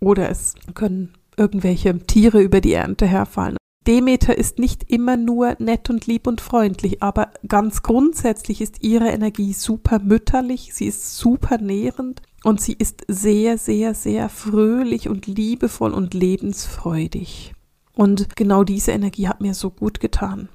Oder 0.00 0.30
es 0.30 0.54
können 0.74 1.12
irgendwelche 1.36 1.98
Tiere 1.98 2.42
über 2.42 2.60
die 2.60 2.72
Ernte 2.72 3.06
herfallen. 3.06 3.56
Demeter 3.86 4.38
ist 4.38 4.58
nicht 4.58 4.90
immer 4.90 5.16
nur 5.16 5.56
nett 5.58 5.90
und 5.90 6.06
lieb 6.06 6.26
und 6.26 6.40
freundlich, 6.40 7.02
aber 7.02 7.32
ganz 7.48 7.82
grundsätzlich 7.82 8.60
ist 8.60 8.82
ihre 8.82 9.08
Energie 9.08 9.52
super 9.52 9.98
mütterlich, 9.98 10.72
sie 10.72 10.86
ist 10.86 11.16
super 11.16 11.58
nährend 11.58 12.22
und 12.44 12.60
sie 12.60 12.74
ist 12.74 13.04
sehr, 13.08 13.58
sehr, 13.58 13.94
sehr 13.94 14.28
fröhlich 14.28 15.08
und 15.08 15.26
liebevoll 15.26 15.92
und 15.92 16.14
lebensfreudig. 16.14 17.54
Und 17.94 18.36
genau 18.36 18.62
diese 18.62 18.92
Energie 18.92 19.28
hat 19.28 19.40
mir 19.40 19.54
so 19.54 19.70
gut 19.70 19.98
getan. 20.00 20.48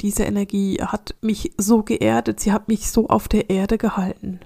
Diese 0.00 0.22
Energie 0.22 0.78
hat 0.80 1.14
mich 1.20 1.52
so 1.58 1.82
geerdet, 1.82 2.40
sie 2.40 2.52
hat 2.52 2.68
mich 2.68 2.90
so 2.90 3.08
auf 3.08 3.28
der 3.28 3.50
Erde 3.50 3.78
gehalten. 3.78 4.40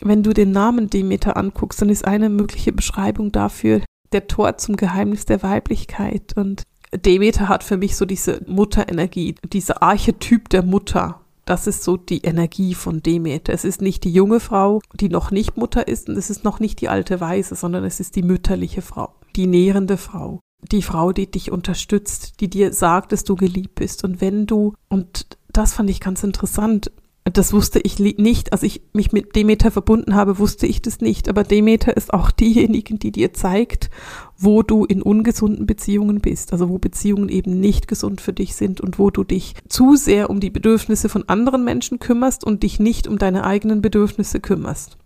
Wenn 0.00 0.22
du 0.22 0.32
den 0.32 0.52
Namen 0.52 0.88
Demeter 0.88 1.36
anguckst, 1.36 1.82
dann 1.82 1.88
ist 1.88 2.04
eine 2.04 2.28
mögliche 2.28 2.72
Beschreibung 2.72 3.32
dafür 3.32 3.82
der 4.12 4.26
Tor 4.26 4.56
zum 4.56 4.76
Geheimnis 4.76 5.24
der 5.24 5.42
Weiblichkeit. 5.42 6.36
Und 6.36 6.62
Demeter 6.94 7.48
hat 7.48 7.62
für 7.62 7.76
mich 7.76 7.96
so 7.96 8.04
diese 8.04 8.42
Mutterenergie, 8.46 9.36
dieser 9.52 9.82
Archetyp 9.82 10.48
der 10.48 10.62
Mutter. 10.62 11.20
Das 11.44 11.66
ist 11.66 11.82
so 11.82 11.96
die 11.96 12.22
Energie 12.22 12.74
von 12.74 13.02
Demeter. 13.02 13.52
Es 13.52 13.64
ist 13.64 13.80
nicht 13.82 14.04
die 14.04 14.12
junge 14.12 14.40
Frau, 14.40 14.80
die 14.94 15.08
noch 15.08 15.30
nicht 15.30 15.56
Mutter 15.56 15.88
ist, 15.88 16.08
und 16.08 16.16
es 16.16 16.30
ist 16.30 16.44
noch 16.44 16.60
nicht 16.60 16.80
die 16.80 16.88
alte 16.88 17.20
Weise, 17.20 17.54
sondern 17.54 17.84
es 17.84 18.00
ist 18.00 18.16
die 18.16 18.22
mütterliche 18.22 18.82
Frau, 18.82 19.14
die 19.36 19.46
nährende 19.46 19.96
Frau, 19.96 20.40
die 20.70 20.82
Frau, 20.82 21.12
die 21.12 21.30
dich 21.30 21.50
unterstützt, 21.50 22.40
die 22.40 22.48
dir 22.48 22.72
sagt, 22.72 23.12
dass 23.12 23.24
du 23.24 23.36
geliebt 23.36 23.74
bist. 23.76 24.04
Und 24.04 24.20
wenn 24.20 24.46
du, 24.46 24.74
und 24.88 25.26
das 25.52 25.74
fand 25.74 25.90
ich 25.90 26.00
ganz 26.00 26.22
interessant, 26.22 26.92
das 27.32 27.52
wusste 27.52 27.80
ich 27.80 27.98
nicht, 27.98 28.52
als 28.52 28.62
ich 28.62 28.82
mich 28.92 29.12
mit 29.12 29.36
Demeter 29.36 29.70
verbunden 29.70 30.14
habe, 30.14 30.38
wusste 30.38 30.66
ich 30.66 30.80
das 30.80 31.00
nicht. 31.00 31.28
Aber 31.28 31.44
Demeter 31.44 31.96
ist 31.96 32.14
auch 32.14 32.30
diejenige, 32.30 32.96
die 32.96 33.12
dir 33.12 33.34
zeigt, 33.34 33.90
wo 34.38 34.62
du 34.62 34.84
in 34.84 35.02
ungesunden 35.02 35.66
Beziehungen 35.66 36.20
bist. 36.20 36.52
Also 36.52 36.68
wo 36.68 36.78
Beziehungen 36.78 37.28
eben 37.28 37.60
nicht 37.60 37.88
gesund 37.88 38.20
für 38.20 38.32
dich 38.32 38.54
sind 38.54 38.80
und 38.80 38.98
wo 38.98 39.10
du 39.10 39.24
dich 39.24 39.54
zu 39.68 39.96
sehr 39.96 40.30
um 40.30 40.40
die 40.40 40.50
Bedürfnisse 40.50 41.08
von 41.08 41.28
anderen 41.28 41.64
Menschen 41.64 41.98
kümmerst 41.98 42.44
und 42.44 42.62
dich 42.62 42.80
nicht 42.80 43.06
um 43.06 43.18
deine 43.18 43.44
eigenen 43.44 43.82
Bedürfnisse 43.82 44.40
kümmerst. 44.40 44.96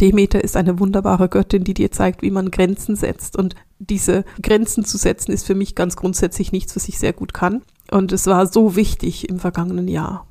Demeter 0.00 0.42
ist 0.42 0.56
eine 0.56 0.80
wunderbare 0.80 1.28
Göttin, 1.28 1.64
die 1.64 1.74
dir 1.74 1.92
zeigt, 1.92 2.22
wie 2.22 2.30
man 2.30 2.50
Grenzen 2.50 2.96
setzt. 2.96 3.36
Und 3.36 3.54
diese 3.78 4.24
Grenzen 4.42 4.84
zu 4.84 4.98
setzen 4.98 5.32
ist 5.32 5.46
für 5.46 5.54
mich 5.54 5.74
ganz 5.74 5.96
grundsätzlich 5.96 6.52
nichts, 6.52 6.74
was 6.74 6.88
ich 6.88 6.98
sehr 6.98 7.12
gut 7.12 7.32
kann. 7.32 7.62
Und 7.90 8.12
es 8.12 8.26
war 8.26 8.46
so 8.46 8.76
wichtig 8.76 9.28
im 9.28 9.38
vergangenen 9.38 9.88
Jahr 9.88 10.26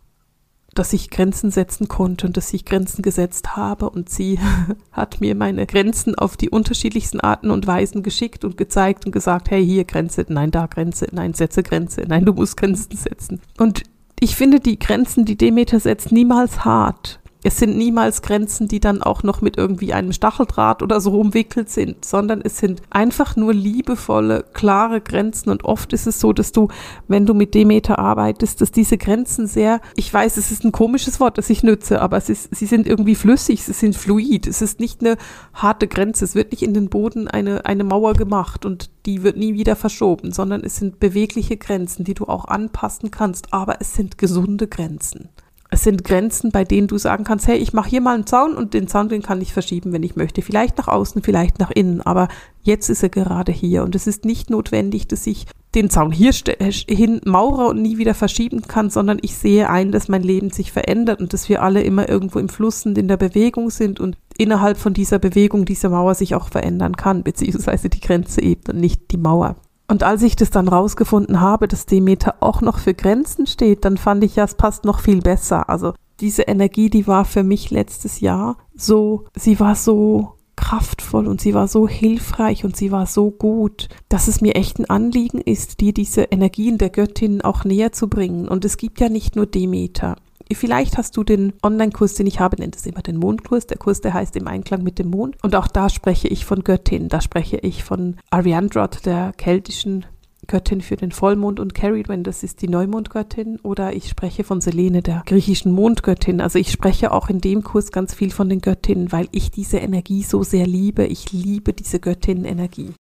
dass 0.74 0.94
ich 0.94 1.10
Grenzen 1.10 1.52
setzen 1.52 1.88
konnte 1.88 2.28
und 2.28 2.38
dass 2.38 2.54
ich 2.54 2.66
Grenzen 2.66 3.02
gesetzt 3.02 3.56
habe 3.56 3.90
und 3.90 4.10
sie 4.10 4.40
hat 4.92 5.22
mir 5.22 5.36
meine 5.36 5.66
Grenzen 5.66 6.16
auf 6.16 6.38
die 6.38 6.50
unterschiedlichsten 6.50 7.20
Arten 7.20 7.52
und 7.52 7.68
Weisen 7.68 8.04
geschickt 8.04 8.44
und 8.46 8.58
gezeigt 8.58 9.06
und 9.06 9.12
gesagt, 9.12 9.52
hey, 9.52 9.66
hier 9.66 9.86
Grenze, 9.86 10.26
nein, 10.28 10.52
da 10.52 10.68
Grenze, 10.68 11.08
nein, 11.12 11.34
setze 11.34 11.64
Grenze, 11.64 12.04
nein, 12.08 12.26
du 12.26 12.34
musst 12.34 12.58
Grenzen 12.58 12.96
setzen. 12.96 13.42
Und 13.58 13.84
ich 14.20 14.36
finde 14.36 14.60
die 14.60 14.80
Grenzen, 14.80 15.26
die 15.26 15.38
Demeter 15.38 15.80
setzt, 15.80 16.12
niemals 16.12 16.64
hart. 16.64 17.20
Es 17.46 17.58
sind 17.58 17.78
niemals 17.78 18.22
Grenzen, 18.22 18.70
die 18.70 18.80
dann 18.80 19.04
auch 19.04 19.22
noch 19.22 19.42
mit 19.42 19.58
irgendwie 19.58 19.94
einem 19.94 20.14
Stacheldraht 20.14 20.82
oder 20.82 21.02
so 21.02 21.20
umwickelt 21.20 21.70
sind, 21.70 22.06
sondern 22.06 22.42
es 22.42 22.58
sind 22.58 22.82
einfach 22.90 23.36
nur 23.36 23.54
liebevolle, 23.54 24.46
klare 24.54 25.02
Grenzen. 25.02 25.50
Und 25.50 25.66
oft 25.66 25.92
ist 25.92 26.08
es 26.08 26.22
so, 26.22 26.32
dass 26.32 26.54
du, 26.54 26.70
wenn 27.10 27.26
du 27.26 27.34
mit 27.34 27.54
Demeter 27.54 28.00
arbeitest, 28.00 28.62
dass 28.62 28.72
diese 28.72 28.98
Grenzen 28.98 29.46
sehr, 29.48 29.82
ich 29.96 30.14
weiß, 30.14 30.38
es 30.38 30.52
ist 30.52 30.64
ein 30.64 30.72
komisches 30.72 31.20
Wort, 31.20 31.38
das 31.38 31.50
ich 31.50 31.64
nütze, 31.64 32.02
aber 32.02 32.16
es 32.16 32.30
ist, 32.30 32.56
sie 32.56 32.66
sind 32.66 32.88
irgendwie 32.88 33.16
flüssig, 33.16 33.64
sie 33.64 33.74
sind 33.74 33.98
fluid. 33.98 34.48
Es 34.48 34.62
ist 34.62 34.80
nicht 34.80 35.02
eine 35.02 35.18
harte 35.54 35.88
Grenze. 35.88 36.24
Es 36.24 36.36
wird 36.36 36.52
nicht 36.52 36.64
in 36.64 36.74
den 36.74 36.90
Boden 36.90 37.28
eine, 37.28 37.66
eine 37.66 37.84
Mauer 37.84 38.14
gemacht 38.14 38.66
und 38.66 38.90
die 39.06 39.22
wird 39.22 39.36
nie 39.36 39.54
wieder 39.54 39.76
verschoben, 39.76 40.32
sondern 40.32 40.64
es 40.64 40.78
sind 40.78 41.02
bewegliche 41.02 41.58
Grenzen, 41.58 42.06
die 42.06 42.14
du 42.14 42.26
auch 42.26 42.46
anpassen 42.46 43.12
kannst, 43.12 43.54
aber 43.54 43.82
es 43.82 43.96
sind 43.96 44.18
gesunde 44.18 44.70
Grenzen. 44.70 45.28
Es 45.74 45.84
sind 45.84 46.04
Grenzen, 46.04 46.52
bei 46.52 46.66
denen 46.66 46.86
du 46.86 47.00
sagen 47.00 47.24
kannst, 47.24 47.48
hey, 47.48 47.58
ich 47.58 47.74
mache 47.74 47.90
hier 47.90 48.00
mal 48.00 48.14
einen 48.14 48.28
Zaun 48.28 48.54
und 48.54 48.76
den 48.76 48.88
Zaun, 48.88 49.10
den 49.10 49.24
kann 49.24 49.42
ich 49.42 49.54
verschieben, 49.54 49.92
wenn 49.92 50.04
ich 50.04 50.16
möchte. 50.16 50.44
Vielleicht 50.44 50.78
nach 50.78 50.88
außen, 50.88 51.24
vielleicht 51.24 51.58
nach 51.58 51.72
innen, 51.72 52.00
aber 52.00 52.28
jetzt 52.62 52.90
ist 52.90 53.02
er 53.02 53.10
gerade 53.10 53.52
hier. 53.52 53.84
Und 53.84 53.96
es 53.96 54.06
ist 54.06 54.24
nicht 54.24 54.52
notwendig, 54.52 55.08
dass 55.08 55.26
ich 55.26 55.48
den 55.74 55.90
Zaun 55.90 56.12
hier 56.12 56.32
äh, 56.60 56.72
hin 56.72 57.22
mauere 57.26 57.70
und 57.70 57.82
nie 57.82 57.98
wieder 57.98 58.14
verschieben 58.14 58.62
kann, 58.62 58.92
sondern 58.92 59.18
ich 59.24 59.36
sehe 59.36 59.68
ein, 59.68 59.92
dass 59.92 60.10
mein 60.10 60.22
Leben 60.22 60.52
sich 60.52 60.72
verändert 60.72 61.20
und 61.20 61.34
dass 61.34 61.50
wir 61.50 61.64
alle 61.64 61.82
immer 61.82 62.08
irgendwo 62.08 62.38
im 62.38 62.50
Fluss 62.50 62.86
und 62.86 62.96
in 62.96 63.08
der 63.08 63.18
Bewegung 63.18 63.72
sind 63.72 64.00
und 64.00 64.16
innerhalb 64.38 64.78
von 64.78 64.94
dieser 64.94 65.18
Bewegung 65.18 65.66
diese 65.66 65.90
Mauer 65.90 66.14
sich 66.14 66.36
auch 66.36 66.50
verändern 66.50 66.98
kann, 66.98 67.24
beziehungsweise 67.24 67.90
die 67.90 68.00
Grenze 68.00 68.44
eben 68.44 68.62
und 68.70 68.80
nicht 68.80 69.10
die 69.10 69.18
Mauer. 69.18 69.56
Und 69.94 70.02
als 70.02 70.24
ich 70.24 70.36
das 70.36 70.50
dann 70.50 70.68
rausgefunden 70.68 71.40
habe, 71.40 71.68
dass 71.68 71.86
Demeter 71.86 72.38
auch 72.40 72.62
noch 72.62 72.80
für 72.80 72.96
Grenzen 72.96 73.46
steht, 73.46 73.86
dann 73.86 73.98
fand 73.98 74.24
ich 74.24 74.36
ja, 74.38 74.44
es 74.44 74.56
passt 74.56 74.86
noch 74.86 75.00
viel 75.00 75.22
besser. 75.22 75.70
Also 75.70 75.94
diese 76.20 76.42
Energie, 76.42 76.90
die 76.90 77.06
war 77.06 77.26
für 77.26 77.44
mich 77.44 77.70
letztes 77.70 78.20
Jahr 78.20 78.58
so, 78.74 79.26
sie 79.36 79.60
war 79.60 79.76
so 79.76 80.34
kraftvoll 80.56 81.28
und 81.28 81.42
sie 81.42 81.54
war 81.54 81.68
so 81.68 81.88
hilfreich 81.88 82.66
und 82.66 82.76
sie 82.76 82.92
war 82.92 83.06
so 83.06 83.30
gut, 83.30 83.88
dass 84.10 84.28
es 84.28 84.42
mir 84.42 84.56
echt 84.56 84.80
ein 84.80 84.90
Anliegen 84.90 85.38
ist, 85.40 85.80
dir 85.80 85.94
diese 85.94 86.24
Energien 86.24 86.80
der 86.80 86.90
Göttin 86.90 87.44
auch 87.44 87.64
näher 87.64 87.92
zu 87.92 88.08
bringen. 88.08 88.48
Und 88.48 88.66
es 88.66 88.78
gibt 88.78 89.00
ja 89.00 89.10
nicht 89.10 89.36
nur 89.36 89.46
Demeter. 89.46 90.16
Vielleicht 90.52 90.98
hast 90.98 91.18
du 91.18 91.24
den 91.24 91.54
Online-Kurs, 91.62 92.16
den 92.16 92.28
ich 92.28 92.40
habe, 92.40 92.58
nennt 92.58 92.76
es 92.76 92.86
immer 92.86 93.02
den 93.02 93.18
Mondkurs. 93.18 93.68
Der 93.68 93.78
Kurs, 93.78 94.02
der 94.02 94.14
heißt 94.14 94.36
im 94.36 94.48
Einklang 94.48 94.84
mit 94.84 95.00
dem 95.00 95.10
Mond. 95.10 95.38
Und 95.44 95.56
auch 95.56 95.68
da 95.68 95.90
spreche 95.90 96.28
ich 96.28 96.46
von 96.46 96.64
Göttin. 96.64 97.10
Da 97.10 97.22
spreche 97.22 97.58
ich 97.58 97.84
von 97.84 98.18
Ariandrod, 98.30 99.06
der 99.06 99.34
keltischen 99.34 100.06
Göttin 100.48 100.82
für 100.82 100.96
den 100.96 101.12
Vollmond 101.12 101.60
und 101.60 101.74
Caridwen, 101.74 102.24
das 102.24 102.44
ist 102.44 102.62
die 102.62 102.68
Neumondgöttin, 102.68 103.60
oder 103.62 103.96
ich 103.96 104.10
spreche 104.10 104.44
von 104.44 104.62
Selene, 104.62 105.02
der 105.02 105.24
griechischen 105.26 105.72
Mondgöttin. 105.72 106.42
Also 106.42 106.60
ich 106.60 106.72
spreche 106.72 107.12
auch 107.12 107.30
in 107.30 107.40
dem 107.40 107.64
Kurs 107.64 107.92
ganz 107.92 108.14
viel 108.14 108.32
von 108.32 108.50
den 108.50 108.60
Göttinnen, 108.60 109.12
weil 109.12 109.28
ich 109.32 109.52
diese 109.52 109.78
Energie 109.78 110.24
so 110.24 110.44
sehr 110.44 110.68
liebe. 110.68 111.06
Ich 111.06 111.32
liebe 111.32 111.74
diese 111.74 112.00
Göttinnenenergie. 112.00 112.94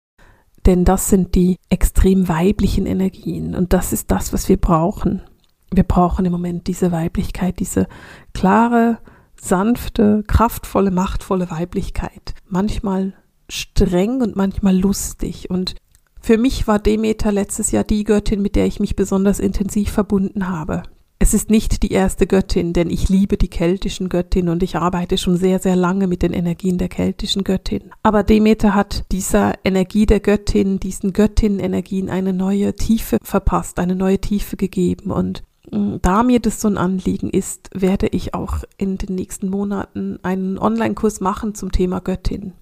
Denn 0.66 0.84
das 0.84 1.08
sind 1.08 1.34
die 1.34 1.56
extrem 1.70 2.28
weiblichen 2.28 2.84
Energien 2.84 3.54
und 3.54 3.72
das 3.72 3.94
ist 3.94 4.10
das, 4.10 4.34
was 4.34 4.50
wir 4.50 4.58
brauchen 4.58 5.22
wir 5.72 5.84
brauchen 5.84 6.24
im 6.24 6.32
Moment 6.32 6.66
diese 6.66 6.92
Weiblichkeit, 6.92 7.60
diese 7.60 7.86
klare, 8.34 8.98
sanfte, 9.40 10.24
kraftvolle, 10.26 10.90
machtvolle 10.90 11.50
Weiblichkeit. 11.50 12.34
Manchmal 12.46 13.14
streng 13.48 14.20
und 14.20 14.36
manchmal 14.36 14.76
lustig. 14.76 15.50
Und 15.50 15.74
für 16.20 16.38
mich 16.38 16.66
war 16.66 16.78
Demeter 16.78 17.32
letztes 17.32 17.70
Jahr 17.70 17.84
die 17.84 18.04
Göttin, 18.04 18.42
mit 18.42 18.56
der 18.56 18.66
ich 18.66 18.80
mich 18.80 18.96
besonders 18.96 19.40
intensiv 19.40 19.90
verbunden 19.90 20.48
habe. 20.48 20.82
Es 21.22 21.34
ist 21.34 21.50
nicht 21.50 21.82
die 21.82 21.92
erste 21.92 22.26
Göttin, 22.26 22.72
denn 22.72 22.88
ich 22.88 23.10
liebe 23.10 23.36
die 23.36 23.48
keltischen 23.48 24.08
Göttinnen 24.08 24.48
und 24.48 24.62
ich 24.62 24.76
arbeite 24.76 25.18
schon 25.18 25.36
sehr, 25.36 25.58
sehr 25.58 25.76
lange 25.76 26.06
mit 26.06 26.22
den 26.22 26.32
Energien 26.32 26.78
der 26.78 26.88
keltischen 26.88 27.44
Göttin. 27.44 27.90
Aber 28.02 28.22
Demeter 28.22 28.74
hat 28.74 29.04
dieser 29.12 29.52
Energie 29.62 30.06
der 30.06 30.20
Göttin, 30.20 30.80
diesen 30.80 31.12
Göttinnenenergien 31.12 32.08
eine 32.08 32.32
neue 32.32 32.74
Tiefe 32.74 33.18
verpasst, 33.22 33.78
eine 33.78 33.96
neue 33.96 34.18
Tiefe 34.18 34.56
gegeben 34.56 35.10
und 35.10 35.42
da 35.70 36.22
mir 36.22 36.40
das 36.40 36.60
so 36.60 36.68
ein 36.68 36.78
Anliegen 36.78 37.30
ist, 37.30 37.70
werde 37.74 38.08
ich 38.08 38.34
auch 38.34 38.64
in 38.76 38.98
den 38.98 39.14
nächsten 39.14 39.48
Monaten 39.48 40.18
einen 40.22 40.58
Online-Kurs 40.58 41.20
machen 41.20 41.54
zum 41.54 41.70
Thema 41.70 42.00
Göttin, 42.00 42.54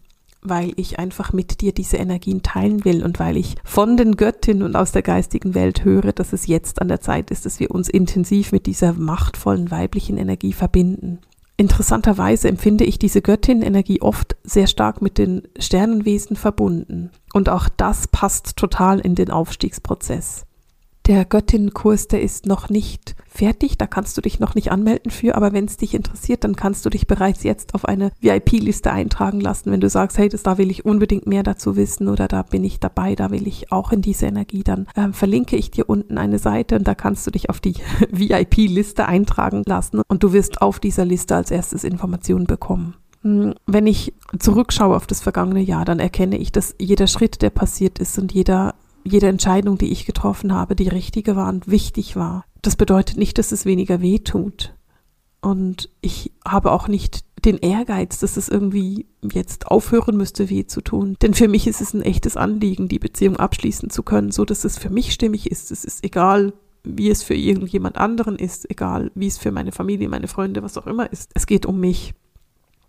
weil 0.43 0.73
ich 0.77 0.99
einfach 0.99 1.33
mit 1.33 1.61
dir 1.61 1.73
diese 1.73 1.97
Energien 1.97 2.43
teilen 2.43 2.85
will 2.85 3.05
und 3.05 3.19
weil 3.19 3.37
ich 3.37 3.55
von 3.65 3.97
den 3.97 4.17
Göttinnen 4.17 4.63
und 4.63 4.77
aus 4.77 4.93
der 4.93 5.03
geistigen 5.03 5.55
Welt 5.55 5.85
höre, 5.85 6.13
dass 6.13 6.33
es 6.33 6.47
jetzt 6.47 6.83
an 6.83 6.89
der 6.89 7.01
Zeit 7.01 7.31
ist, 7.31 7.47
dass 7.47 7.61
wir 7.61 7.71
uns 7.71 7.89
intensiv 7.89 8.53
mit 8.53 8.67
dieser 8.67 8.93
machtvollen 8.93 9.71
weiblichen 9.71 10.19
Energie 10.19 10.53
verbinden. 10.53 11.21
Interessanterweise 11.57 12.49
empfinde 12.49 12.85
ich 12.85 13.01
diese 13.01 13.21
Göttin-Energie 13.21 14.01
oft 14.01 14.37
sehr 14.45 14.69
stark 14.69 15.03
mit 15.03 15.19
den 15.19 15.43
Sternenwesen 15.59 16.37
verbunden. 16.37 17.11
Und 17.33 17.49
auch 17.49 17.69
das 17.69 18.07
passt 18.07 18.57
total 18.57 19.01
in 19.01 19.17
den 19.17 19.33
Aufstiegsprozess. 19.33 20.47
Der 21.09 21.25
Göttinnenkurs, 21.25 22.07
der 22.07 22.21
ist 22.21 22.45
noch 22.45 22.69
nicht 22.69 23.17
fertig, 23.27 23.79
da 23.79 23.87
kannst 23.87 24.19
du 24.19 24.21
dich 24.21 24.41
noch 24.41 24.55
nicht 24.55 24.71
anmelden 24.71 25.11
für, 25.11 25.37
aber 25.37 25.55
wenn 25.55 25.65
es 25.65 25.79
dich 25.79 25.95
interessiert, 25.95 26.45
dann 26.45 26.55
kannst 26.55 26.85
du 26.85 26.91
dich 26.91 27.07
bereits 27.07 27.45
jetzt 27.45 27.75
auf 27.75 27.87
eine 27.87 28.13
VIP-Liste 28.21 28.93
eintragen 28.93 29.41
lassen, 29.41 29.73
wenn 29.73 29.81
du 29.81 29.89
sagst, 29.89 30.19
hey, 30.19 30.29
das, 30.29 30.43
da 30.43 30.59
will 30.59 30.71
ich 30.71 30.85
unbedingt 30.85 31.27
mehr 31.27 31.43
dazu 31.43 31.77
wissen 31.77 32.09
oder 32.09 32.29
da 32.29 32.43
bin 32.43 32.63
ich 32.63 32.79
dabei, 32.79 33.15
da 33.15 33.31
will 33.31 33.47
ich 33.47 33.73
auch 33.73 33.91
in 33.91 34.03
diese 34.03 34.27
Energie, 34.27 34.63
dann 34.63 34.87
ähm, 34.97 35.15
verlinke 35.15 35.57
ich 35.57 35.71
dir 35.71 35.89
unten 35.89 36.19
eine 36.19 36.39
Seite 36.39 36.77
und 36.77 36.87
da 36.87 36.95
kannst 36.95 37.27
du 37.27 37.31
dich 37.31 37.49
auf 37.49 37.61
die 37.61 37.77
VIP-Liste 38.11 39.07
eintragen 39.07 39.63
lassen 39.65 40.03
und 40.09 40.23
du 40.23 40.35
wirst 40.35 40.61
auf 40.61 40.79
dieser 40.79 41.07
Liste 41.07 41.37
als 41.37 41.51
erstes 41.51 41.85
Informationen 41.85 42.45
bekommen. 42.45 42.97
Hm, 43.23 43.55
wenn 43.67 43.87
ich 43.87 44.13
zurückschaue 44.39 44.95
auf 44.95 45.07
das 45.07 45.23
vergangene 45.23 45.61
Jahr, 45.61 45.87
dann 45.87 46.01
erkenne 46.01 46.37
ich, 46.37 46.53
dass 46.53 46.75
jeder 46.79 47.07
Schritt, 47.07 47.41
der 47.41 47.51
passiert 47.51 47.99
ist 47.99 48.19
und 48.19 48.33
jeder 48.33 48.75
jede 49.05 49.29
Entscheidung, 49.29 49.79
die 49.79 49.91
ich 49.91 50.07
getroffen 50.07 50.53
habe, 50.53 50.77
die 50.77 50.89
richtige 50.89 51.37
war 51.37 51.49
und 51.49 51.69
wichtig 51.69 52.17
war. 52.17 52.45
Das 52.63 52.77
bedeutet 52.77 53.17
nicht, 53.17 53.39
dass 53.39 53.53
es 53.53 53.65
weniger 53.65 54.01
weh 54.01 54.19
tut. 54.19 54.75
Und 55.41 55.91
ich 56.01 56.33
habe 56.45 56.73
auch 56.73 56.89
nicht 56.89 57.25
den 57.45 57.59
Ehrgeiz, 57.59 58.19
dass 58.19 58.37
es 58.37 58.49
irgendwie 58.49 59.07
jetzt 59.23 59.69
aufhören 59.69 60.17
müsste, 60.17 60.51
weh 60.51 60.67
zu 60.67 60.81
tun. 60.81 61.17
Denn 61.23 61.35
für 61.35 61.49
mich 61.49 61.67
ist 61.67 61.81
es 61.81 61.95
ein 61.95 62.03
echtes 62.03 62.37
Anliegen, 62.37 62.89
die 62.89 62.99
Beziehung 62.99 63.37
abschließen 63.37 63.91
zu 63.91 64.03
können, 64.03 64.33
so 64.33 64.45
dass 64.45 64.65
es 64.65 64.79
für 64.79 64.91
mich 64.91 65.13
stimmig 65.13 65.51
ist. 65.51 65.71
Es 65.71 65.85
ist 65.85 66.05
egal, 66.05 66.53
wie 66.83 67.11
es 67.11 67.23
für 67.23 67.35
irgendjemand 67.35 67.97
anderen 67.97 68.37
ist, 68.37 68.69
egal, 68.71 69.11
wie 69.15 69.27
es 69.27 69.39
für 69.39 69.53
meine 69.53 69.73
Familie, 69.73 70.09
meine 70.09 70.29
Freunde, 70.29 70.63
was 70.63 70.77
auch 70.79 70.87
immer 70.87 71.13
ist. 71.13 71.31
Es 71.35 71.47
geht 71.47 71.67
um 71.67 71.79
mich. 71.79 72.15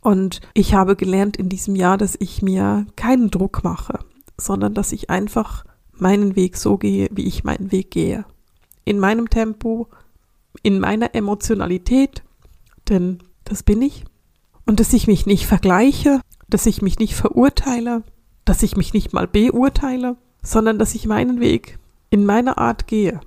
Und 0.01 0.39
ich 0.53 0.73
habe 0.73 0.95
gelernt 0.95 1.37
in 1.37 1.49
diesem 1.49 1.75
Jahr, 1.75 1.97
dass 1.97 2.15
ich 2.19 2.41
mir 2.41 2.87
keinen 2.95 3.29
Druck 3.29 3.63
mache, 3.63 3.99
sondern 4.37 4.73
dass 4.73 4.93
ich 4.93 5.09
einfach 5.09 5.65
meinen 6.01 6.35
Weg 6.35 6.57
so 6.57 6.77
gehe, 6.77 7.07
wie 7.11 7.25
ich 7.25 7.43
meinen 7.43 7.71
Weg 7.71 7.91
gehe. 7.91 8.25
In 8.85 8.99
meinem 8.99 9.29
Tempo, 9.29 9.87
in 10.63 10.79
meiner 10.79 11.15
Emotionalität, 11.15 12.23
denn 12.89 13.19
das 13.43 13.63
bin 13.63 13.81
ich. 13.81 14.05
Und 14.65 14.79
dass 14.79 14.93
ich 14.93 15.07
mich 15.07 15.25
nicht 15.25 15.45
vergleiche, 15.45 16.21
dass 16.49 16.65
ich 16.65 16.81
mich 16.81 16.99
nicht 16.99 17.15
verurteile, 17.15 18.03
dass 18.45 18.63
ich 18.63 18.75
mich 18.75 18.93
nicht 18.93 19.13
mal 19.13 19.27
beurteile, 19.27 20.17
sondern 20.41 20.79
dass 20.79 20.95
ich 20.95 21.05
meinen 21.05 21.39
Weg 21.39 21.79
in 22.09 22.25
meiner 22.25 22.57
Art 22.57 22.87
gehe. 22.87 23.19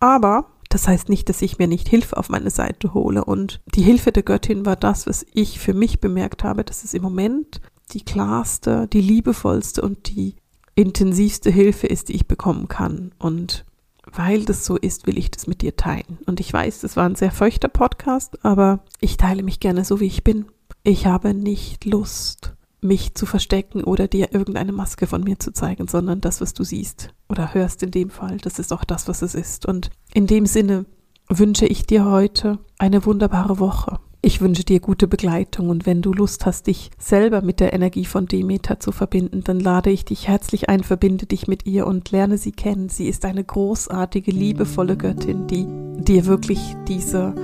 Aber 0.00 0.46
das 0.68 0.88
heißt 0.88 1.08
nicht, 1.08 1.28
dass 1.28 1.42
ich 1.42 1.58
mir 1.58 1.68
nicht 1.68 1.88
Hilfe 1.88 2.16
auf 2.16 2.28
meine 2.28 2.50
Seite 2.50 2.92
hole. 2.92 3.24
Und 3.24 3.60
die 3.74 3.82
Hilfe 3.82 4.12
der 4.12 4.22
Göttin 4.22 4.66
war 4.66 4.76
das, 4.76 5.06
was 5.06 5.24
ich 5.32 5.58
für 5.58 5.74
mich 5.74 6.00
bemerkt 6.00 6.44
habe, 6.44 6.64
dass 6.64 6.84
es 6.84 6.94
im 6.94 7.02
Moment 7.02 7.60
die 7.92 8.04
klarste, 8.04 8.88
die 8.88 9.00
liebevollste 9.00 9.80
und 9.82 10.08
die 10.08 10.36
intensivste 10.76 11.50
Hilfe 11.50 11.88
ist, 11.88 12.08
die 12.08 12.14
ich 12.14 12.28
bekommen 12.28 12.68
kann. 12.68 13.12
Und 13.18 13.64
weil 14.12 14.44
das 14.44 14.64
so 14.64 14.76
ist, 14.76 15.08
will 15.08 15.18
ich 15.18 15.32
das 15.32 15.48
mit 15.48 15.62
dir 15.62 15.74
teilen. 15.74 16.18
Und 16.26 16.38
ich 16.38 16.52
weiß, 16.52 16.80
das 16.80 16.96
war 16.96 17.08
ein 17.08 17.16
sehr 17.16 17.32
feuchter 17.32 17.68
Podcast, 17.68 18.44
aber 18.44 18.84
ich 19.00 19.16
teile 19.16 19.42
mich 19.42 19.58
gerne 19.58 19.84
so, 19.84 19.98
wie 19.98 20.06
ich 20.06 20.22
bin. 20.22 20.46
Ich 20.84 21.06
habe 21.06 21.34
nicht 21.34 21.84
Lust, 21.84 22.54
mich 22.80 23.14
zu 23.14 23.26
verstecken 23.26 23.82
oder 23.82 24.06
dir 24.06 24.32
irgendeine 24.32 24.72
Maske 24.72 25.06
von 25.06 25.24
mir 25.24 25.38
zu 25.40 25.52
zeigen, 25.52 25.88
sondern 25.88 26.20
das, 26.20 26.40
was 26.40 26.54
du 26.54 26.62
siehst 26.62 27.08
oder 27.28 27.54
hörst 27.54 27.82
in 27.82 27.90
dem 27.90 28.10
Fall, 28.10 28.36
das 28.36 28.58
ist 28.58 28.72
auch 28.72 28.84
das, 28.84 29.08
was 29.08 29.22
es 29.22 29.34
ist. 29.34 29.66
Und 29.66 29.90
in 30.14 30.26
dem 30.26 30.46
Sinne 30.46 30.86
wünsche 31.28 31.66
ich 31.66 31.86
dir 31.86 32.04
heute 32.04 32.58
eine 32.78 33.04
wunderbare 33.04 33.58
Woche. 33.58 33.98
Ich 34.26 34.40
wünsche 34.40 34.64
dir 34.64 34.80
gute 34.80 35.06
Begleitung 35.06 35.68
und 35.68 35.86
wenn 35.86 36.02
du 36.02 36.12
Lust 36.12 36.46
hast, 36.46 36.66
dich 36.66 36.90
selber 36.98 37.42
mit 37.42 37.60
der 37.60 37.72
Energie 37.72 38.04
von 38.04 38.26
Demeter 38.26 38.80
zu 38.80 38.90
verbinden, 38.90 39.44
dann 39.44 39.60
lade 39.60 39.90
ich 39.90 40.04
dich 40.04 40.26
herzlich 40.26 40.68
ein, 40.68 40.82
verbinde 40.82 41.26
dich 41.26 41.46
mit 41.46 41.64
ihr 41.64 41.86
und 41.86 42.10
lerne 42.10 42.36
sie 42.36 42.50
kennen. 42.50 42.88
Sie 42.88 43.06
ist 43.06 43.24
eine 43.24 43.44
großartige, 43.44 44.32
liebevolle 44.32 44.96
Göttin, 44.96 45.46
die 45.46 45.64
dir 46.02 46.26
wirklich 46.26 46.58
diese 46.88 47.36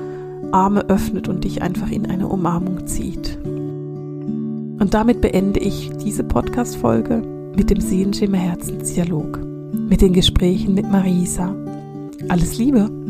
Arme 0.50 0.80
öffnet 0.88 1.28
und 1.28 1.44
dich 1.44 1.62
einfach 1.62 1.88
in 1.88 2.10
eine 2.10 2.26
Umarmung 2.26 2.84
zieht. 2.88 3.38
Und 3.44 4.88
damit 4.90 5.20
beende 5.20 5.60
ich 5.60 5.88
diese 6.04 6.24
Podcast-Folge 6.24 7.22
mit 7.56 7.70
dem 7.70 7.80
Sehenschimmer 7.80 8.38
Herzensdialog, 8.38 9.38
mit 9.88 10.00
den 10.00 10.14
Gesprächen 10.14 10.74
mit 10.74 10.90
Marisa. 10.90 11.54
Alles 12.28 12.58
Liebe! 12.58 13.01